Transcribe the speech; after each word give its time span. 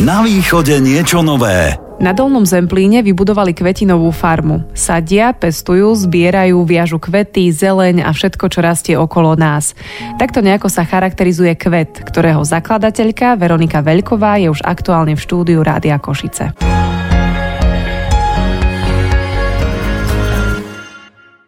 Na 0.00 0.24
východe 0.24 0.80
niečo 0.80 1.20
nové. 1.20 1.76
Na 2.00 2.16
Dolnom 2.16 2.48
Zemplíne 2.48 3.04
vybudovali 3.04 3.52
kvetinovú 3.52 4.08
farmu. 4.16 4.64
Sadia, 4.72 5.36
pestujú, 5.36 5.92
zbierajú, 5.92 6.56
viažu 6.64 6.96
kvety, 6.96 7.52
zeleň 7.52 8.08
a 8.08 8.08
všetko, 8.08 8.48
čo 8.48 8.64
rastie 8.64 8.96
okolo 8.96 9.36
nás. 9.36 9.76
Takto 10.16 10.40
nejako 10.40 10.72
sa 10.72 10.88
charakterizuje 10.88 11.52
kvet, 11.52 12.00
ktorého 12.00 12.40
zakladateľka 12.40 13.36
Veronika 13.36 13.84
Veľková 13.84 14.40
je 14.40 14.48
už 14.48 14.64
aktuálne 14.64 15.12
v 15.12 15.20
štúdiu 15.20 15.60
Rádia 15.60 16.00
Košice. 16.00 16.56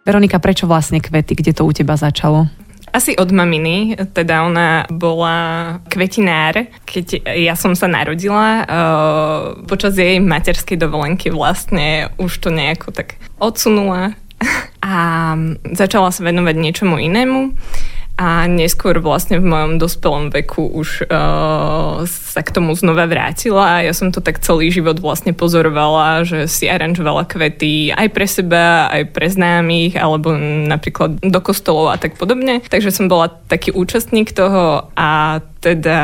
Veronika, 0.05 0.37
prečo 0.45 0.69
vlastne 0.69 1.01
kvety? 1.01 1.41
Kde 1.41 1.57
to 1.57 1.65
u 1.65 1.73
teba 1.73 1.97
začalo? 1.97 2.53
Asi 2.93 3.17
od 3.17 3.33
maminy, 3.33 3.97
teda 4.13 4.45
ona 4.45 4.85
bola 4.93 5.37
kvetinár, 5.89 6.69
keď 6.85 7.25
ja 7.41 7.57
som 7.57 7.73
sa 7.73 7.89
narodila. 7.89 8.69
Uh, 8.69 9.65
počas 9.65 9.97
jej 9.97 10.21
materskej 10.21 10.77
dovolenky 10.77 11.33
vlastne 11.33 12.13
už 12.21 12.37
to 12.45 12.53
nejako 12.53 12.93
tak 12.93 13.17
odsunula 13.41 14.13
a 14.85 14.95
začala 15.73 16.13
sa 16.13 16.21
venovať 16.21 16.57
niečomu 16.61 17.01
inému 17.01 17.57
a 18.23 18.47
neskôr 18.47 19.03
vlastne 19.03 19.43
v 19.43 19.51
mojom 19.51 19.83
dospelom 19.83 20.31
veku 20.31 20.63
už 20.63 21.11
uh, 21.11 22.07
sa 22.07 22.41
k 22.47 22.55
tomu 22.55 22.71
znova 22.79 23.11
vrátila 23.11 23.83
a 23.83 23.83
ja 23.83 23.91
som 23.91 24.15
to 24.15 24.23
tak 24.23 24.39
celý 24.39 24.71
život 24.71 25.03
vlastne 25.03 25.35
pozorovala, 25.35 26.23
že 26.23 26.47
si 26.47 26.71
aranžovala 26.71 27.27
kvety 27.27 27.91
aj 27.91 28.09
pre 28.15 28.27
seba, 28.31 28.87
aj 28.95 29.11
pre 29.11 29.27
známych 29.27 29.99
alebo 29.99 30.39
napríklad 30.71 31.19
do 31.19 31.41
kostolov 31.43 31.91
a 31.91 31.99
tak 31.99 32.15
podobne. 32.15 32.63
Takže 32.63 32.95
som 32.95 33.11
bola 33.11 33.27
taký 33.27 33.75
účastník 33.75 34.31
toho 34.31 34.87
a 34.95 35.43
teda 35.63 35.99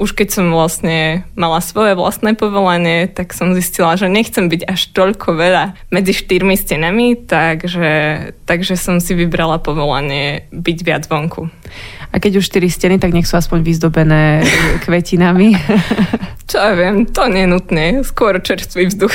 už 0.00 0.16
keď 0.16 0.28
som 0.32 0.48
vlastne 0.48 1.28
mala 1.36 1.60
svoje 1.60 1.92
vlastné 1.92 2.32
povolanie, 2.32 3.04
tak 3.12 3.36
som 3.36 3.52
zistila, 3.52 4.00
že 4.00 4.08
nechcem 4.08 4.48
byť 4.48 4.64
až 4.64 4.80
toľko 4.96 5.36
veľa 5.36 5.76
medzi 5.92 6.16
štyrmi 6.16 6.56
stenami, 6.56 7.20
takže, 7.20 7.92
takže 8.48 8.80
som 8.80 9.04
si 9.04 9.12
vybrala 9.12 9.60
povolanie 9.60 10.48
byť 10.48 10.78
viac 10.80 11.04
vonku. 11.12 11.52
A 12.12 12.20
keď 12.20 12.40
už 12.40 12.48
štyri 12.48 12.68
steny, 12.68 13.00
tak 13.00 13.16
nech 13.16 13.28
sú 13.28 13.36
aspoň 13.40 13.64
vyzdobené 13.64 14.44
kvetinami. 14.84 15.56
Čo 16.52 16.60
ja 16.60 16.72
viem, 16.76 17.08
to 17.08 17.24
nutné, 17.32 18.04
skôr 18.04 18.36
čerstvý 18.36 18.92
vzduch. 18.92 19.14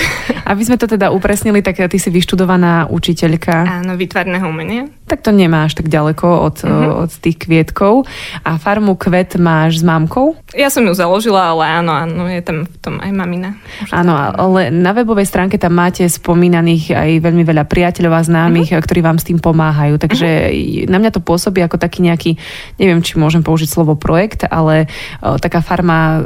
Aby 0.49 0.61
sme 0.65 0.81
to 0.81 0.89
teda 0.89 1.13
upresnili, 1.13 1.61
tak 1.61 1.77
ty 1.85 2.01
si 2.01 2.09
vyštudovaná 2.09 2.89
učiteľka. 2.89 3.85
Áno, 3.85 3.93
výtvarného 3.93 4.49
umenia. 4.49 4.89
Tak 5.07 5.23
to 5.23 5.31
nemáš 5.31 5.71
tak 5.71 5.87
ďaleko 5.87 6.27
od, 6.43 6.57
uh-huh. 6.67 7.07
od 7.07 7.11
tých 7.23 7.39
kvietkov. 7.39 8.03
A 8.43 8.59
farmu 8.59 8.99
kvet 8.99 9.39
máš 9.39 9.79
s 9.79 9.83
mamkou? 9.87 10.35
Ja 10.51 10.67
som 10.67 10.83
ju 10.83 10.91
založila, 10.91 11.55
ale 11.55 11.63
áno, 11.79 11.95
áno, 11.95 12.27
je 12.27 12.43
tam 12.43 12.67
v 12.67 12.75
tom 12.83 12.99
aj 12.99 13.11
mamina. 13.15 13.55
Áno, 13.87 14.11
ale 14.11 14.67
na 14.67 14.91
webovej 14.91 15.23
stránke 15.23 15.55
tam 15.55 15.79
máte 15.79 16.03
spomínaných 16.11 16.91
aj 16.91 17.09
veľmi 17.23 17.47
veľa 17.47 17.63
priateľov 17.71 18.19
a 18.19 18.27
známych, 18.27 18.75
uh-huh. 18.75 18.83
ktorí 18.83 18.99
vám 18.99 19.15
s 19.15 19.31
tým 19.31 19.39
pomáhajú. 19.39 19.95
Takže 19.95 20.29
uh-huh. 20.51 20.91
na 20.91 20.99
mňa 20.99 21.15
to 21.15 21.23
pôsobí 21.23 21.63
ako 21.63 21.79
taký 21.79 22.03
nejaký, 22.03 22.35
neviem, 22.75 22.99
či 22.99 23.15
môžem 23.15 23.47
použiť 23.47 23.71
slovo 23.71 23.95
projekt, 23.95 24.43
ale 24.43 24.91
o, 25.23 25.39
taká 25.39 25.63
farma 25.63 25.99
o, 26.03 26.19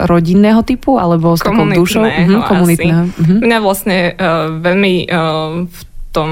rodinného 0.00 0.64
typu 0.64 0.96
alebo 0.96 1.36
s 1.36 1.44
takou 1.44 1.68
dušou? 1.68 2.08
Uh-huh, 2.08 2.48
komunitného. 2.48 3.12
Uh-huh. 3.12 3.38
Mňa 3.44 3.58
vlastne 3.60 4.16
uh, 4.16 4.48
veľmi 4.56 5.04
uh, 5.12 5.68
v 5.68 5.80
tom 6.10 6.30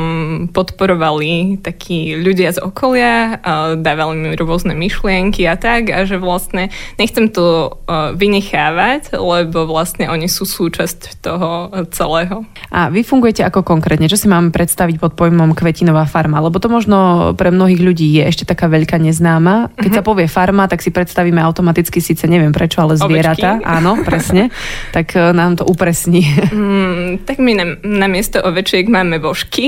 podporovali 0.51 1.63
takí 1.63 2.19
ľudia 2.19 2.55
z 2.55 2.59
okolia, 2.59 3.39
dávali 3.79 4.15
mi 4.19 4.29
rôzne 4.35 4.75
myšlienky 4.75 5.47
a 5.47 5.55
tak 5.55 5.95
a 5.95 6.03
že 6.03 6.19
vlastne 6.19 6.75
nechcem 6.99 7.31
to 7.31 7.79
vynechávať, 7.89 9.15
lebo 9.15 9.71
vlastne 9.71 10.11
oni 10.11 10.27
sú 10.27 10.45
súčasť 10.45 11.23
toho 11.23 11.71
celého. 11.95 12.43
A 12.75 12.91
vy 12.91 13.07
fungujete 13.07 13.47
ako 13.47 13.63
konkrétne? 13.63 14.11
Čo 14.11 14.19
si 14.19 14.27
mám 14.27 14.51
predstaviť 14.51 14.99
pod 14.99 15.15
pojmom 15.15 15.55
kvetinová 15.55 16.05
farma? 16.11 16.43
Lebo 16.43 16.59
to 16.59 16.67
možno 16.67 17.31
pre 17.39 17.55
mnohých 17.55 17.79
ľudí 17.79 18.19
je 18.19 18.23
ešte 18.27 18.45
taká 18.49 18.67
veľká 18.67 18.99
neznáma. 18.99 19.71
Keď 19.79 19.91
uh-huh. 19.95 19.99
sa 20.03 20.07
povie 20.07 20.27
farma, 20.27 20.67
tak 20.67 20.83
si 20.83 20.91
predstavíme 20.91 21.39
automaticky 21.39 22.03
síce 22.03 22.27
neviem 22.27 22.51
prečo, 22.51 22.83
ale 22.83 22.99
zvieratá. 22.99 23.63
Áno, 23.63 24.03
presne. 24.03 24.51
tak 24.97 25.15
e, 25.15 25.33
nám 25.33 25.61
to 25.61 25.65
upresní. 25.69 26.25
Mm, 26.51 27.23
tak 27.23 27.39
my 27.39 27.53
na, 27.55 27.65
na 27.85 28.07
miesto 28.11 28.41
ovečiek 28.41 28.89
máme 28.89 29.21
vožky 29.21 29.68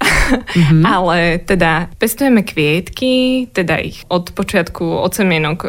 mm-hmm. 0.00 0.84
ale 0.96 1.38
teda 1.44 1.92
pestujeme 2.00 2.42
kvietky, 2.42 3.46
teda 3.52 3.78
ich 3.78 4.02
od 4.08 4.32
počiatku, 4.32 4.82
od 4.82 5.12
semienok 5.12 5.58
o, 5.62 5.68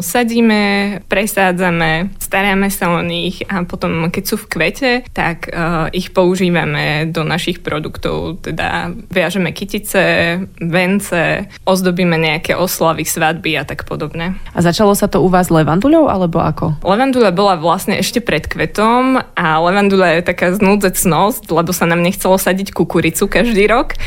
sadíme, 0.00 1.02
presádzame, 1.10 2.14
staráme 2.22 2.68
sa 2.70 2.94
o 2.94 3.00
nich 3.02 3.42
a 3.50 3.66
potom, 3.66 4.08
keď 4.08 4.24
sú 4.24 4.36
v 4.38 4.48
kvete, 4.50 4.90
tak 5.10 5.50
o, 5.50 5.88
ich 5.90 6.14
používame 6.14 7.10
do 7.10 7.26
našich 7.26 7.60
produktov, 7.60 8.44
teda 8.44 8.94
viažeme 9.10 9.50
kytice, 9.50 10.38
vence, 10.62 11.48
ozdobíme 11.66 12.16
nejaké 12.16 12.54
oslavy, 12.54 13.02
svadby 13.04 13.58
a 13.58 13.64
tak 13.66 13.84
podobne. 13.88 14.38
A 14.54 14.58
začalo 14.62 14.94
sa 14.94 15.10
to 15.10 15.20
u 15.20 15.28
vás 15.28 15.50
levanduľou 15.50 16.06
alebo 16.06 16.38
ako? 16.40 16.78
Levandula 16.86 17.34
bola 17.34 17.58
vlastne 17.58 17.98
ešte 17.98 18.22
pred 18.22 18.46
kvetom 18.46 19.18
a 19.34 19.46
levandula 19.60 20.18
je 20.18 20.22
taká 20.26 20.54
znúdzecnosť, 20.54 21.50
lebo 21.50 21.70
sa 21.74 21.88
nám 21.88 22.00
nechcelo 22.04 22.38
sadiť 22.38 22.70
kukuricu 22.70 23.26
každý 23.26 23.63
rok. 23.66 23.98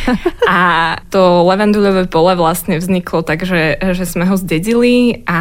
A 0.47 0.95
to 1.11 1.43
levandulové 1.45 2.05
pole 2.07 2.33
vlastne 2.37 2.79
vzniklo 2.79 3.21
tak, 3.21 3.43
že, 3.43 3.77
že 3.81 4.05
sme 4.05 4.25
ho 4.25 4.35
zdedili 4.37 5.23
a 5.27 5.39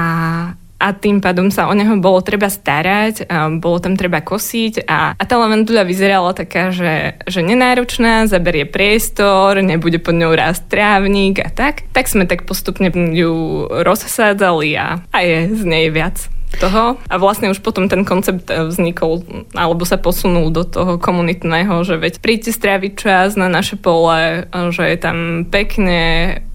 a 0.76 0.92
tým 0.92 1.24
pádom 1.24 1.48
sa 1.48 1.72
o 1.72 1.74
neho 1.74 1.96
bolo 1.96 2.20
treba 2.20 2.52
starať, 2.52 3.32
bolo 3.64 3.80
tam 3.80 3.96
treba 3.96 4.20
kosiť 4.20 4.84
a, 4.84 5.16
a 5.16 5.22
tá 5.24 5.40
lavenduľa 5.40 5.88
vyzerala 5.88 6.36
taká, 6.36 6.68
že, 6.68 7.16
že 7.24 7.40
nenáročná, 7.40 8.28
zaberie 8.28 8.68
priestor, 8.68 9.64
nebude 9.64 9.96
pod 9.96 10.20
ňou 10.20 10.36
rásť 10.36 10.68
trávnik 10.68 11.40
a 11.40 11.48
tak. 11.48 11.88
Tak 11.96 12.12
sme 12.12 12.28
tak 12.28 12.44
postupne 12.44 12.92
ju 12.92 13.64
rozsádzali 13.72 14.68
a, 14.76 15.00
a 15.00 15.18
je 15.24 15.56
z 15.56 15.62
nej 15.64 15.88
viac 15.88 16.35
toho 16.58 16.96
a 16.98 17.14
vlastne 17.16 17.52
už 17.52 17.62
potom 17.62 17.86
ten 17.86 18.02
koncept 18.02 18.50
e, 18.50 18.66
vznikol 18.66 19.22
alebo 19.54 19.86
sa 19.86 20.00
posunul 20.00 20.50
do 20.50 20.66
toho 20.66 20.98
komunitného, 20.98 21.86
že 21.86 22.00
veď 22.00 22.18
príďte 22.18 22.52
stráviť 22.56 22.92
čas 22.98 23.28
na 23.38 23.46
naše 23.46 23.78
pole, 23.78 24.48
že 24.74 24.82
je 24.84 24.98
tam 24.98 25.46
pekne, 25.46 26.00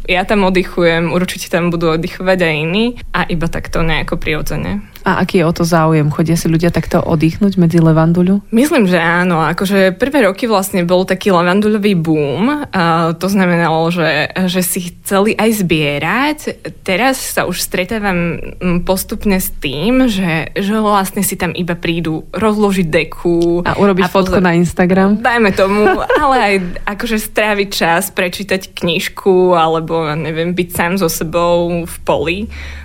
ja 0.09 0.27
tam 0.27 0.43
oddychujem, 0.43 1.13
určite 1.15 1.47
tam 1.47 1.71
budú 1.71 1.95
oddychovať 1.95 2.39
aj 2.41 2.53
iní 2.57 2.85
a 3.15 3.23
iba 3.29 3.47
takto 3.47 3.85
nejako 3.85 4.19
prirodzene. 4.19 4.90
A 5.01 5.25
aký 5.25 5.41
je 5.41 5.45
o 5.49 5.53
to 5.53 5.65
záujem? 5.65 6.13
Chodia 6.13 6.37
si 6.37 6.45
ľudia 6.45 6.69
takto 6.69 7.01
oddychnúť 7.01 7.57
medzi 7.57 7.81
levanduľu? 7.81 8.53
Myslím, 8.53 8.85
že 8.85 9.01
áno. 9.01 9.41
Akože 9.41 9.97
prvé 9.97 10.29
roky 10.29 10.45
vlastne 10.45 10.85
bol 10.85 11.09
taký 11.09 11.33
levanduľový 11.33 11.93
boom. 11.97 12.69
A 12.69 13.13
to 13.17 13.25
znamenalo, 13.25 13.89
že, 13.89 14.29
že 14.45 14.61
si 14.61 14.93
chceli 14.93 15.33
aj 15.33 15.49
zbierať. 15.65 16.37
Teraz 16.85 17.17
sa 17.17 17.49
už 17.49 17.57
stretávam 17.57 18.37
postupne 18.85 19.41
s 19.41 19.49
tým, 19.57 20.05
že, 20.05 20.53
že 20.53 20.73
vlastne 20.77 21.25
si 21.25 21.33
tam 21.33 21.49
iba 21.57 21.73
prídu 21.73 22.29
rozložiť 22.29 22.87
deku. 22.87 23.65
A 23.65 23.77
urobiť 23.77 24.05
a 24.05 24.09
fotku 24.09 24.37
pozor- 24.37 24.45
na 24.45 24.53
Instagram? 24.53 25.17
Dajme 25.17 25.51
tomu, 25.57 25.85
ale 26.21 26.35
aj 26.37 26.55
akože 26.85 27.17
stráviť 27.17 27.69
čas, 27.73 28.13
prečítať 28.13 28.77
knižku 28.77 29.57
alebo 29.57 30.05
neviem, 30.13 30.53
byť 30.53 30.69
sám 30.69 30.93
so 31.01 31.09
sebou 31.09 31.89
v 31.89 31.95
poli. 32.05 32.39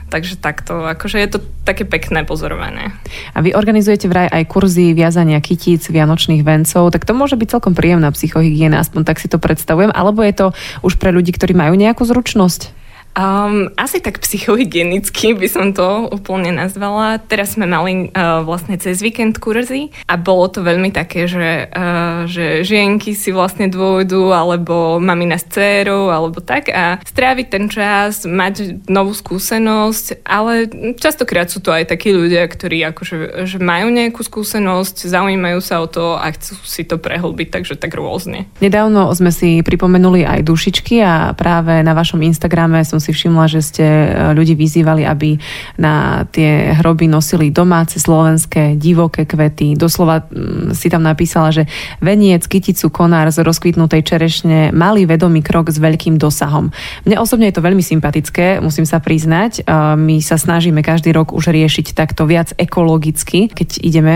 Takže 0.07 0.39
takto, 0.39 0.87
akože 0.87 1.19
je 1.19 1.29
to 1.35 1.39
také 1.67 1.83
pekné 1.83 2.23
pozorovanie. 2.23 2.95
A 3.35 3.43
vy 3.43 3.59
organizujete 3.59 4.07
vraj 4.07 4.31
aj 4.31 4.47
kurzy 4.47 4.95
viazania 4.95 5.43
kytíc, 5.43 5.83
vianočných 5.91 6.47
vencov, 6.47 6.95
tak 6.95 7.03
to 7.03 7.11
môže 7.11 7.35
byť 7.35 7.59
celkom 7.59 7.75
príjemná 7.75 8.15
psychohygiena, 8.15 8.79
aspoň 8.79 9.03
tak 9.03 9.19
si 9.19 9.27
to 9.27 9.43
predstavujem, 9.43 9.91
alebo 9.91 10.23
je 10.23 10.35
to 10.35 10.47
už 10.87 10.95
pre 11.03 11.11
ľudí, 11.11 11.35
ktorí 11.35 11.59
majú 11.59 11.75
nejakú 11.75 12.07
zručnosť? 12.07 12.86
Um, 13.17 13.73
asi 13.81 14.05
tak 14.05 14.21
psychohygienicky 14.21 15.33
by 15.33 15.49
som 15.49 15.73
to 15.73 16.13
úplne 16.13 16.53
nazvala. 16.53 17.17
Teraz 17.17 17.57
sme 17.57 17.65
mali 17.65 18.13
uh, 18.13 18.45
vlastne 18.45 18.77
cez 18.77 19.01
víkend 19.01 19.41
kurzy 19.41 19.89
a 20.05 20.21
bolo 20.21 20.53
to 20.53 20.61
veľmi 20.61 20.93
také, 20.93 21.25
že, 21.25 21.73
uh, 21.73 22.29
že 22.29 22.61
žienky 22.61 23.17
si 23.17 23.33
vlastne 23.33 23.73
dôjdu 23.73 24.37
alebo 24.37 25.01
mamina 25.01 25.41
s 25.41 25.49
dcerou 25.49 26.13
alebo 26.13 26.45
tak 26.45 26.69
a 26.69 27.01
stráviť 27.09 27.47
ten 27.49 27.73
čas, 27.73 28.29
mať 28.29 28.85
novú 28.85 29.17
skúsenosť, 29.17 30.21
ale 30.21 30.69
častokrát 31.01 31.49
sú 31.49 31.65
to 31.65 31.73
aj 31.73 31.89
takí 31.89 32.13
ľudia, 32.13 32.45
ktorí 32.45 32.85
akože 32.93 33.49
že 33.49 33.57
majú 33.57 33.97
nejakú 33.97 34.21
skúsenosť, 34.21 35.09
zaujímajú 35.09 35.65
sa 35.65 35.81
o 35.81 35.89
to 35.89 36.21
a 36.21 36.29
chcú 36.37 36.61
si 36.69 36.85
to 36.85 37.01
prehlbiť, 37.01 37.49
takže 37.49 37.81
tak 37.81 37.97
rôzne. 37.97 38.45
Nedávno 38.61 39.09
sme 39.17 39.33
si 39.33 39.65
pripomenuli 39.65 40.29
aj 40.29 40.45
dušičky 40.45 41.01
a 41.01 41.33
práve 41.33 41.81
na 41.81 41.97
vašom 41.97 42.21
Instagrame 42.21 42.85
som 42.85 43.01
si 43.07 43.15
všimla, 43.15 43.47
že 43.47 43.61
ste 43.63 43.87
e, 43.87 44.09
ľudí 44.35 44.59
vyzývali, 44.59 45.07
aby 45.07 45.39
na 45.79 46.27
tie 46.35 46.75
hroby 46.75 47.07
nosili 47.07 47.55
domáce, 47.55 48.03
slovenské, 48.03 48.75
divoké 48.75 49.23
kvety. 49.23 49.79
Doslova 49.79 50.27
si 50.75 50.91
tam 50.91 51.07
napísala, 51.07 51.55
že 51.55 51.71
veniec, 52.03 52.43
kyticu, 52.51 52.91
konár 52.91 53.31
z 53.31 53.47
rozkvitnutej 53.47 54.03
čerešne, 54.03 54.75
malý 54.75 55.07
vedomý 55.07 55.47
krok 55.47 55.71
s 55.71 55.79
veľkým 55.79 56.19
dosahom. 56.19 56.75
Mne 57.07 57.23
osobne 57.23 57.47
je 57.49 57.57
to 57.57 57.63
veľmi 57.63 57.85
sympatické, 57.85 58.59
musím 58.59 58.89
sa 58.89 58.99
priznať. 58.99 59.63
My 59.97 60.19
sa 60.25 60.41
snažíme 60.41 60.83
každý 60.83 61.15
rok 61.15 61.31
už 61.31 61.53
riešiť 61.53 61.95
takto 61.95 62.27
viac 62.27 62.57
ekologicky, 62.59 63.53
keď 63.53 63.69
ideme 63.85 64.15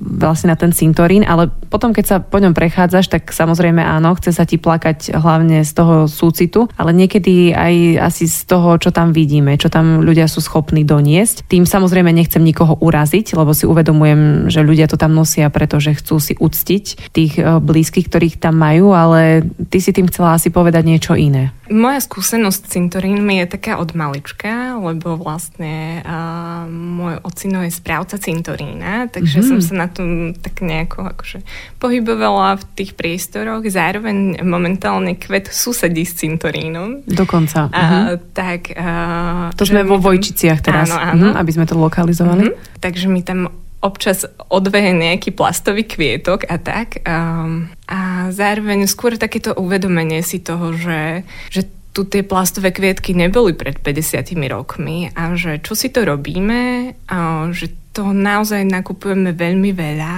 vlastne 0.00 0.54
na 0.54 0.56
ten 0.56 0.70
cintorín, 0.70 1.26
ale 1.26 1.50
potom, 1.68 1.90
keď 1.90 2.04
sa 2.06 2.16
po 2.22 2.38
ňom 2.38 2.54
prechádzaš, 2.54 3.10
tak 3.10 3.34
samozrejme 3.34 3.82
áno, 3.82 4.14
chce 4.14 4.30
sa 4.30 4.46
ti 4.46 4.56
plakať 4.56 5.18
hlavne 5.18 5.66
z 5.66 5.72
toho 5.74 6.06
súcitu, 6.06 6.70
ale 6.78 6.94
niekedy 6.94 7.50
aj 7.50 7.74
asi 8.14 8.30
z 8.30 8.46
toho, 8.46 8.78
čo 8.78 8.94
tam 8.94 9.10
vidíme, 9.10 9.58
čo 9.58 9.66
tam 9.66 10.06
ľudia 10.06 10.30
sú 10.30 10.38
schopní 10.38 10.86
doniesť. 10.86 11.50
Tým 11.50 11.66
samozrejme 11.66 12.14
nechcem 12.14 12.38
nikoho 12.38 12.78
uraziť, 12.78 13.34
lebo 13.34 13.50
si 13.50 13.66
uvedomujem, 13.66 14.46
že 14.46 14.62
ľudia 14.62 14.86
to 14.86 14.94
tam 14.94 15.18
nosia, 15.18 15.50
pretože 15.50 15.98
chcú 15.98 16.22
si 16.22 16.38
uctiť 16.38 17.10
tých 17.10 17.42
eh, 17.42 17.58
blízkych, 17.58 18.06
ktorých 18.06 18.38
tam 18.38 18.54
majú, 18.54 18.94
ale 18.94 19.42
ty 19.66 19.82
si 19.82 19.90
tým 19.90 20.06
chcela 20.06 20.38
asi 20.38 20.54
povedať 20.54 20.86
niečo 20.86 21.18
iné. 21.18 21.50
Moja 21.72 21.96
skúsenosť 21.96 22.60
s 22.60 22.72
cintorínmi 22.76 23.40
je 23.40 23.56
taká 23.56 23.80
od 23.80 23.96
malička, 23.96 24.76
lebo 24.76 25.16
vlastne 25.16 26.04
uh, 26.04 26.68
môj 26.68 27.24
ocino 27.24 27.64
je 27.64 27.72
správca 27.72 28.20
cintorína, 28.20 29.08
takže 29.08 29.40
mm-hmm. 29.40 29.48
som 29.48 29.58
sa 29.64 29.72
na 29.72 29.88
tom 29.88 30.36
tak 30.36 30.60
nejako 30.60 31.08
akože 31.16 31.40
pohybovala 31.80 32.60
v 32.60 32.64
tých 32.76 32.92
priestoroch. 32.92 33.64
Zároveň 33.64 34.44
momentálne 34.44 35.16
kvet 35.16 35.48
susedí 35.48 36.04
s 36.04 36.20
cintorínom. 36.20 37.00
Dokonca. 37.08 37.72
A, 37.72 37.80
mm-hmm. 37.80 38.03
Tak, 38.32 38.72
uh, 38.74 39.50
to 39.54 39.64
sme 39.64 39.82
vo 39.82 40.00
Vojčiciach 40.00 40.60
teraz, 40.60 40.92
áno, 40.92 41.00
áno. 41.00 41.12
Mm-hmm, 41.30 41.40
aby 41.40 41.50
sme 41.52 41.64
to 41.68 41.76
lokalizovali. 41.78 42.44
Mm-hmm. 42.50 42.80
Takže 42.80 43.06
mi 43.08 43.20
tam 43.24 43.50
občas 43.84 44.24
odveje 44.48 44.96
nejaký 44.96 45.36
plastový 45.36 45.84
kvietok 45.84 46.48
a 46.48 46.56
tak. 46.56 47.04
Um, 47.04 47.68
a 47.84 48.32
zároveň 48.32 48.88
skôr 48.88 49.20
takéto 49.20 49.52
uvedomenie 49.52 50.24
si 50.24 50.40
toho, 50.40 50.72
že, 50.72 51.28
že 51.52 51.68
tu 51.94 52.08
tie 52.08 52.26
plastové 52.26 52.74
kvietky 52.74 53.14
neboli 53.14 53.54
pred 53.54 53.78
50 53.78 54.34
rokmi 54.50 55.12
a 55.14 55.36
že 55.38 55.62
čo 55.62 55.78
si 55.78 55.92
to 55.94 56.02
robíme, 56.02 56.96
a 57.06 57.16
že 57.54 57.70
to 57.94 58.10
naozaj 58.10 58.66
nakupujeme 58.66 59.30
veľmi 59.30 59.70
veľa 59.70 60.16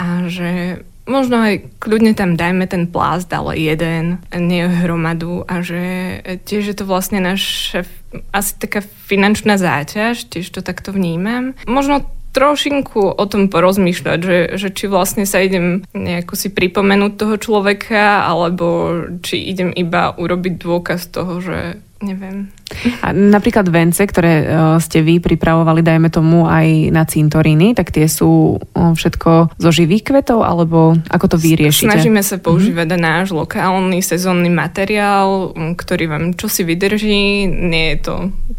a 0.00 0.06
že 0.32 0.80
možno 1.08 1.40
aj 1.40 1.66
kľudne 1.80 2.12
tam 2.12 2.36
dajme 2.36 2.68
ten 2.68 2.86
plast, 2.86 3.32
ale 3.32 3.56
jeden, 3.56 4.20
nie 4.30 4.68
hromadu 4.68 5.42
a 5.48 5.64
že 5.64 6.20
tiež 6.44 6.70
je 6.70 6.76
to 6.76 6.84
vlastne 6.84 7.24
naša 7.24 7.88
asi 8.32 8.52
taká 8.56 8.80
finančná 8.84 9.56
záťaž, 9.60 10.28
tiež 10.28 10.48
to 10.48 10.60
takto 10.60 10.92
vnímam. 10.92 11.56
Možno 11.68 12.04
trošinku 12.32 13.18
o 13.18 13.24
tom 13.24 13.48
porozmýšľať, 13.48 14.18
že, 14.20 14.38
že 14.60 14.68
či 14.70 14.84
vlastne 14.86 15.24
sa 15.24 15.40
idem 15.42 15.82
nejako 15.96 16.36
si 16.36 16.48
pripomenúť 16.52 17.12
toho 17.16 17.34
človeka, 17.40 18.28
alebo 18.28 18.94
či 19.24 19.48
idem 19.48 19.72
iba 19.72 20.12
urobiť 20.14 20.54
dôkaz 20.60 21.08
toho, 21.08 21.40
že 21.40 21.80
neviem, 21.98 22.52
a 23.00 23.12
napríklad 23.16 23.66
vence, 23.68 24.00
ktoré 24.04 24.32
e, 24.40 24.44
ste 24.78 25.00
vy 25.00 25.18
pripravovali, 25.18 25.80
dajme 25.80 26.08
tomu 26.12 26.44
aj 26.44 26.92
na 26.92 27.04
cintoríny, 27.08 27.72
tak 27.72 27.90
tie 27.90 28.04
sú 28.06 28.60
všetko 28.74 29.56
zo 29.56 29.70
živých 29.72 30.12
kvetov, 30.12 30.44
alebo 30.44 30.96
ako 31.08 31.26
to 31.34 31.36
vyriešite? 31.40 31.88
Snažíme 31.88 32.20
sa 32.20 32.36
používať 32.38 32.88
mm-hmm. 32.94 33.06
náš 33.08 33.26
lokálny 33.32 33.98
sezónny 34.04 34.52
materiál, 34.52 35.52
ktorý 35.74 36.04
vám 36.10 36.24
čosi 36.36 36.64
vydrží. 36.64 37.48
Nie 37.48 37.96
je 37.96 37.98
to 38.04 38.14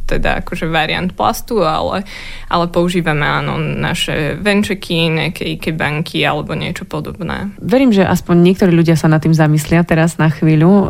teda 0.10 0.42
akože 0.42 0.66
variant 0.66 1.14
plastu, 1.14 1.62
ale, 1.62 2.02
ale 2.50 2.66
používame 2.74 3.22
áno 3.22 3.62
naše 3.62 4.34
venčeky, 4.42 5.14
nejaké 5.14 5.70
banky 5.70 6.26
alebo 6.26 6.58
niečo 6.58 6.90
podobné. 6.90 7.54
Verím, 7.62 7.94
že 7.94 8.02
aspoň 8.02 8.42
niektorí 8.42 8.74
ľudia 8.74 8.98
sa 8.98 9.06
nad 9.06 9.22
tým 9.22 9.38
zamyslia 9.38 9.86
teraz 9.86 10.18
na 10.18 10.34
chvíľu. 10.34 10.90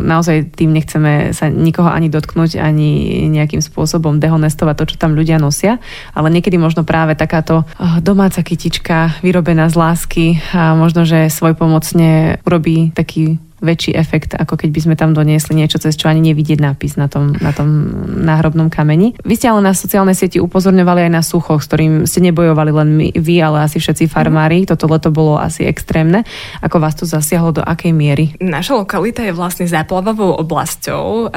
Naozaj 0.00 0.56
tým 0.56 0.72
nechceme 0.72 1.36
sa 1.36 1.52
nikoho 1.52 1.92
ani 1.92 2.08
dotknúť 2.08 2.53
ani 2.58 3.24
nejakým 3.30 3.60
spôsobom 3.60 4.18
dehonestovať 4.18 4.74
to, 4.78 4.84
čo 4.94 4.96
tam 4.96 5.14
ľudia 5.14 5.38
nosia, 5.38 5.78
ale 6.12 6.30
niekedy 6.30 6.58
možno 6.58 6.82
práve 6.82 7.14
takáto 7.14 7.64
eh, 7.64 7.98
domáca 8.02 8.42
kytička 8.42 9.22
vyrobená 9.22 9.70
z 9.70 9.76
lásky 9.78 10.26
a 10.52 10.74
možno, 10.74 11.06
že 11.06 11.30
svoj 11.30 11.54
pomocne 11.58 12.38
urobí 12.44 12.90
taký 12.94 13.38
väčší 13.64 13.96
efekt, 13.96 14.36
ako 14.36 14.60
keď 14.60 14.68
by 14.70 14.80
sme 14.84 14.94
tam 14.94 15.16
doniesli 15.16 15.56
niečo, 15.56 15.80
cez 15.80 15.96
čo 15.96 16.12
ani 16.12 16.20
nevidieť 16.20 16.60
nápis 16.60 17.00
na 17.00 17.08
tom, 17.08 17.32
na 17.40 17.50
tom 17.56 17.90
náhrobnom 18.22 18.68
kameni. 18.68 19.16
Vy 19.24 19.40
ste 19.40 19.48
ale 19.48 19.64
na 19.64 19.72
sociálnej 19.72 20.12
sieti 20.12 20.38
upozorňovali 20.38 21.08
aj 21.08 21.12
na 21.12 21.24
suchoch, 21.24 21.64
s 21.64 21.68
ktorým 21.72 22.04
ste 22.04 22.20
nebojovali 22.28 22.70
len 22.70 22.88
my, 22.92 23.06
vy, 23.16 23.40
ale 23.40 23.64
asi 23.64 23.80
všetci 23.80 24.12
farmári. 24.12 24.62
Mm. 24.62 24.76
Toto 24.76 24.84
leto 24.86 25.08
bolo 25.08 25.40
asi 25.40 25.64
extrémne. 25.64 26.28
Ako 26.60 26.76
vás 26.78 26.94
to 26.94 27.08
zasiahlo, 27.08 27.56
do 27.56 27.62
akej 27.64 27.96
miery? 27.96 28.36
Naša 28.38 28.76
lokalita 28.76 29.24
je 29.24 29.32
vlastne 29.32 29.64
záplavovou 29.64 30.36
oblasťou. 30.44 31.32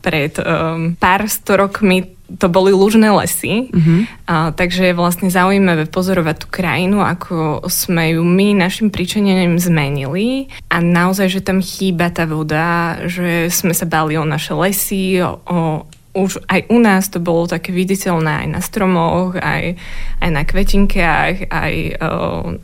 Pred 0.00 0.32
um, 0.38 0.94
pár 0.94 1.26
sto 1.26 1.58
rokmi 1.58 2.15
to 2.26 2.46
boli 2.50 2.74
lužné 2.74 3.06
lesy, 3.14 3.70
uh-huh. 3.70 4.02
a, 4.26 4.50
takže 4.50 4.90
je 4.90 4.98
vlastne 4.98 5.30
zaujímavé 5.30 5.86
pozorovať 5.86 6.36
tú 6.42 6.46
krajinu, 6.50 6.98
ako 6.98 7.62
sme 7.70 8.18
ju 8.18 8.22
my 8.26 8.58
našim 8.58 8.90
pričenením 8.90 9.62
zmenili 9.62 10.50
a 10.66 10.82
naozaj, 10.82 11.30
že 11.30 11.46
tam 11.46 11.62
chýba 11.62 12.10
tá 12.10 12.26
voda, 12.26 12.98
že 13.06 13.46
sme 13.54 13.70
sa 13.70 13.86
bali 13.86 14.18
o 14.18 14.26
naše 14.26 14.58
lesy, 14.58 15.22
o, 15.22 15.38
o 15.46 15.86
už 16.16 16.40
aj 16.48 16.72
u 16.72 16.80
nás 16.80 17.12
to 17.12 17.20
bolo 17.20 17.44
také 17.44 17.76
viditeľné 17.76 18.44
aj 18.44 18.48
na 18.48 18.60
stromoch, 18.64 19.36
aj, 19.36 19.76
aj 20.24 20.30
na 20.32 20.42
kvetinkách, 20.48 21.52
aj 21.52 21.74
o, 22.00 22.10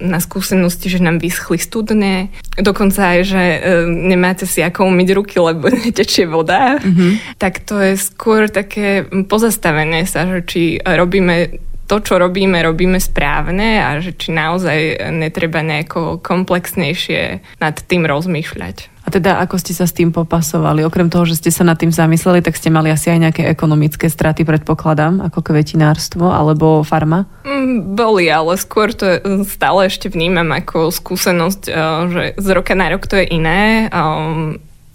na 0.00 0.18
skúsenosti, 0.24 0.88
že 0.88 1.04
nám 1.04 1.20
vyschli 1.20 1.60
studne. 1.60 2.32
Dokonca 2.56 3.12
aj, 3.12 3.20
že 3.28 3.42
o, 3.44 3.58
nemáte 3.92 4.48
si 4.48 4.64
ako 4.64 4.88
umyť 4.88 5.08
ruky, 5.12 5.36
lebo 5.36 5.68
netečie 5.84 6.24
voda. 6.24 6.80
Mm-hmm. 6.80 7.36
Tak 7.36 7.68
to 7.68 7.76
je 7.76 8.00
skôr 8.00 8.48
také 8.48 9.04
pozastavenie 9.28 10.08
sa, 10.08 10.24
že 10.24 10.40
či 10.48 10.62
robíme 10.80 11.60
to, 11.92 12.00
čo 12.00 12.16
robíme, 12.16 12.56
robíme 12.64 12.96
správne 12.96 13.84
a 13.84 14.00
že 14.00 14.16
či 14.16 14.32
naozaj 14.32 15.12
netreba 15.12 15.60
nejako 15.60 16.24
komplexnejšie 16.24 17.44
nad 17.60 17.76
tým 17.84 18.08
rozmýšľať. 18.08 18.91
A 19.02 19.10
teda 19.10 19.42
ako 19.42 19.58
ste 19.58 19.74
sa 19.74 19.84
s 19.84 19.94
tým 19.94 20.14
popasovali? 20.14 20.86
Okrem 20.86 21.10
toho, 21.10 21.26
že 21.26 21.38
ste 21.42 21.50
sa 21.50 21.66
nad 21.66 21.74
tým 21.74 21.90
zamysleli, 21.90 22.38
tak 22.38 22.54
ste 22.54 22.70
mali 22.70 22.88
asi 22.88 23.10
aj 23.10 23.18
nejaké 23.18 23.42
ekonomické 23.50 24.06
straty, 24.06 24.46
predpokladám, 24.46 25.26
ako 25.26 25.42
kvetinárstvo 25.42 26.30
alebo 26.30 26.86
farma? 26.86 27.26
Mm, 27.42 27.98
boli, 27.98 28.30
ale 28.30 28.54
skôr 28.54 28.94
to 28.94 29.18
stále 29.42 29.90
ešte 29.90 30.06
vnímam 30.06 30.46
ako 30.54 30.94
skúsenosť, 30.94 31.62
eh, 31.66 31.74
že 32.08 32.22
z 32.38 32.48
roka 32.54 32.78
na 32.78 32.94
rok 32.94 33.10
to 33.10 33.18
je 33.18 33.26
iné. 33.26 33.90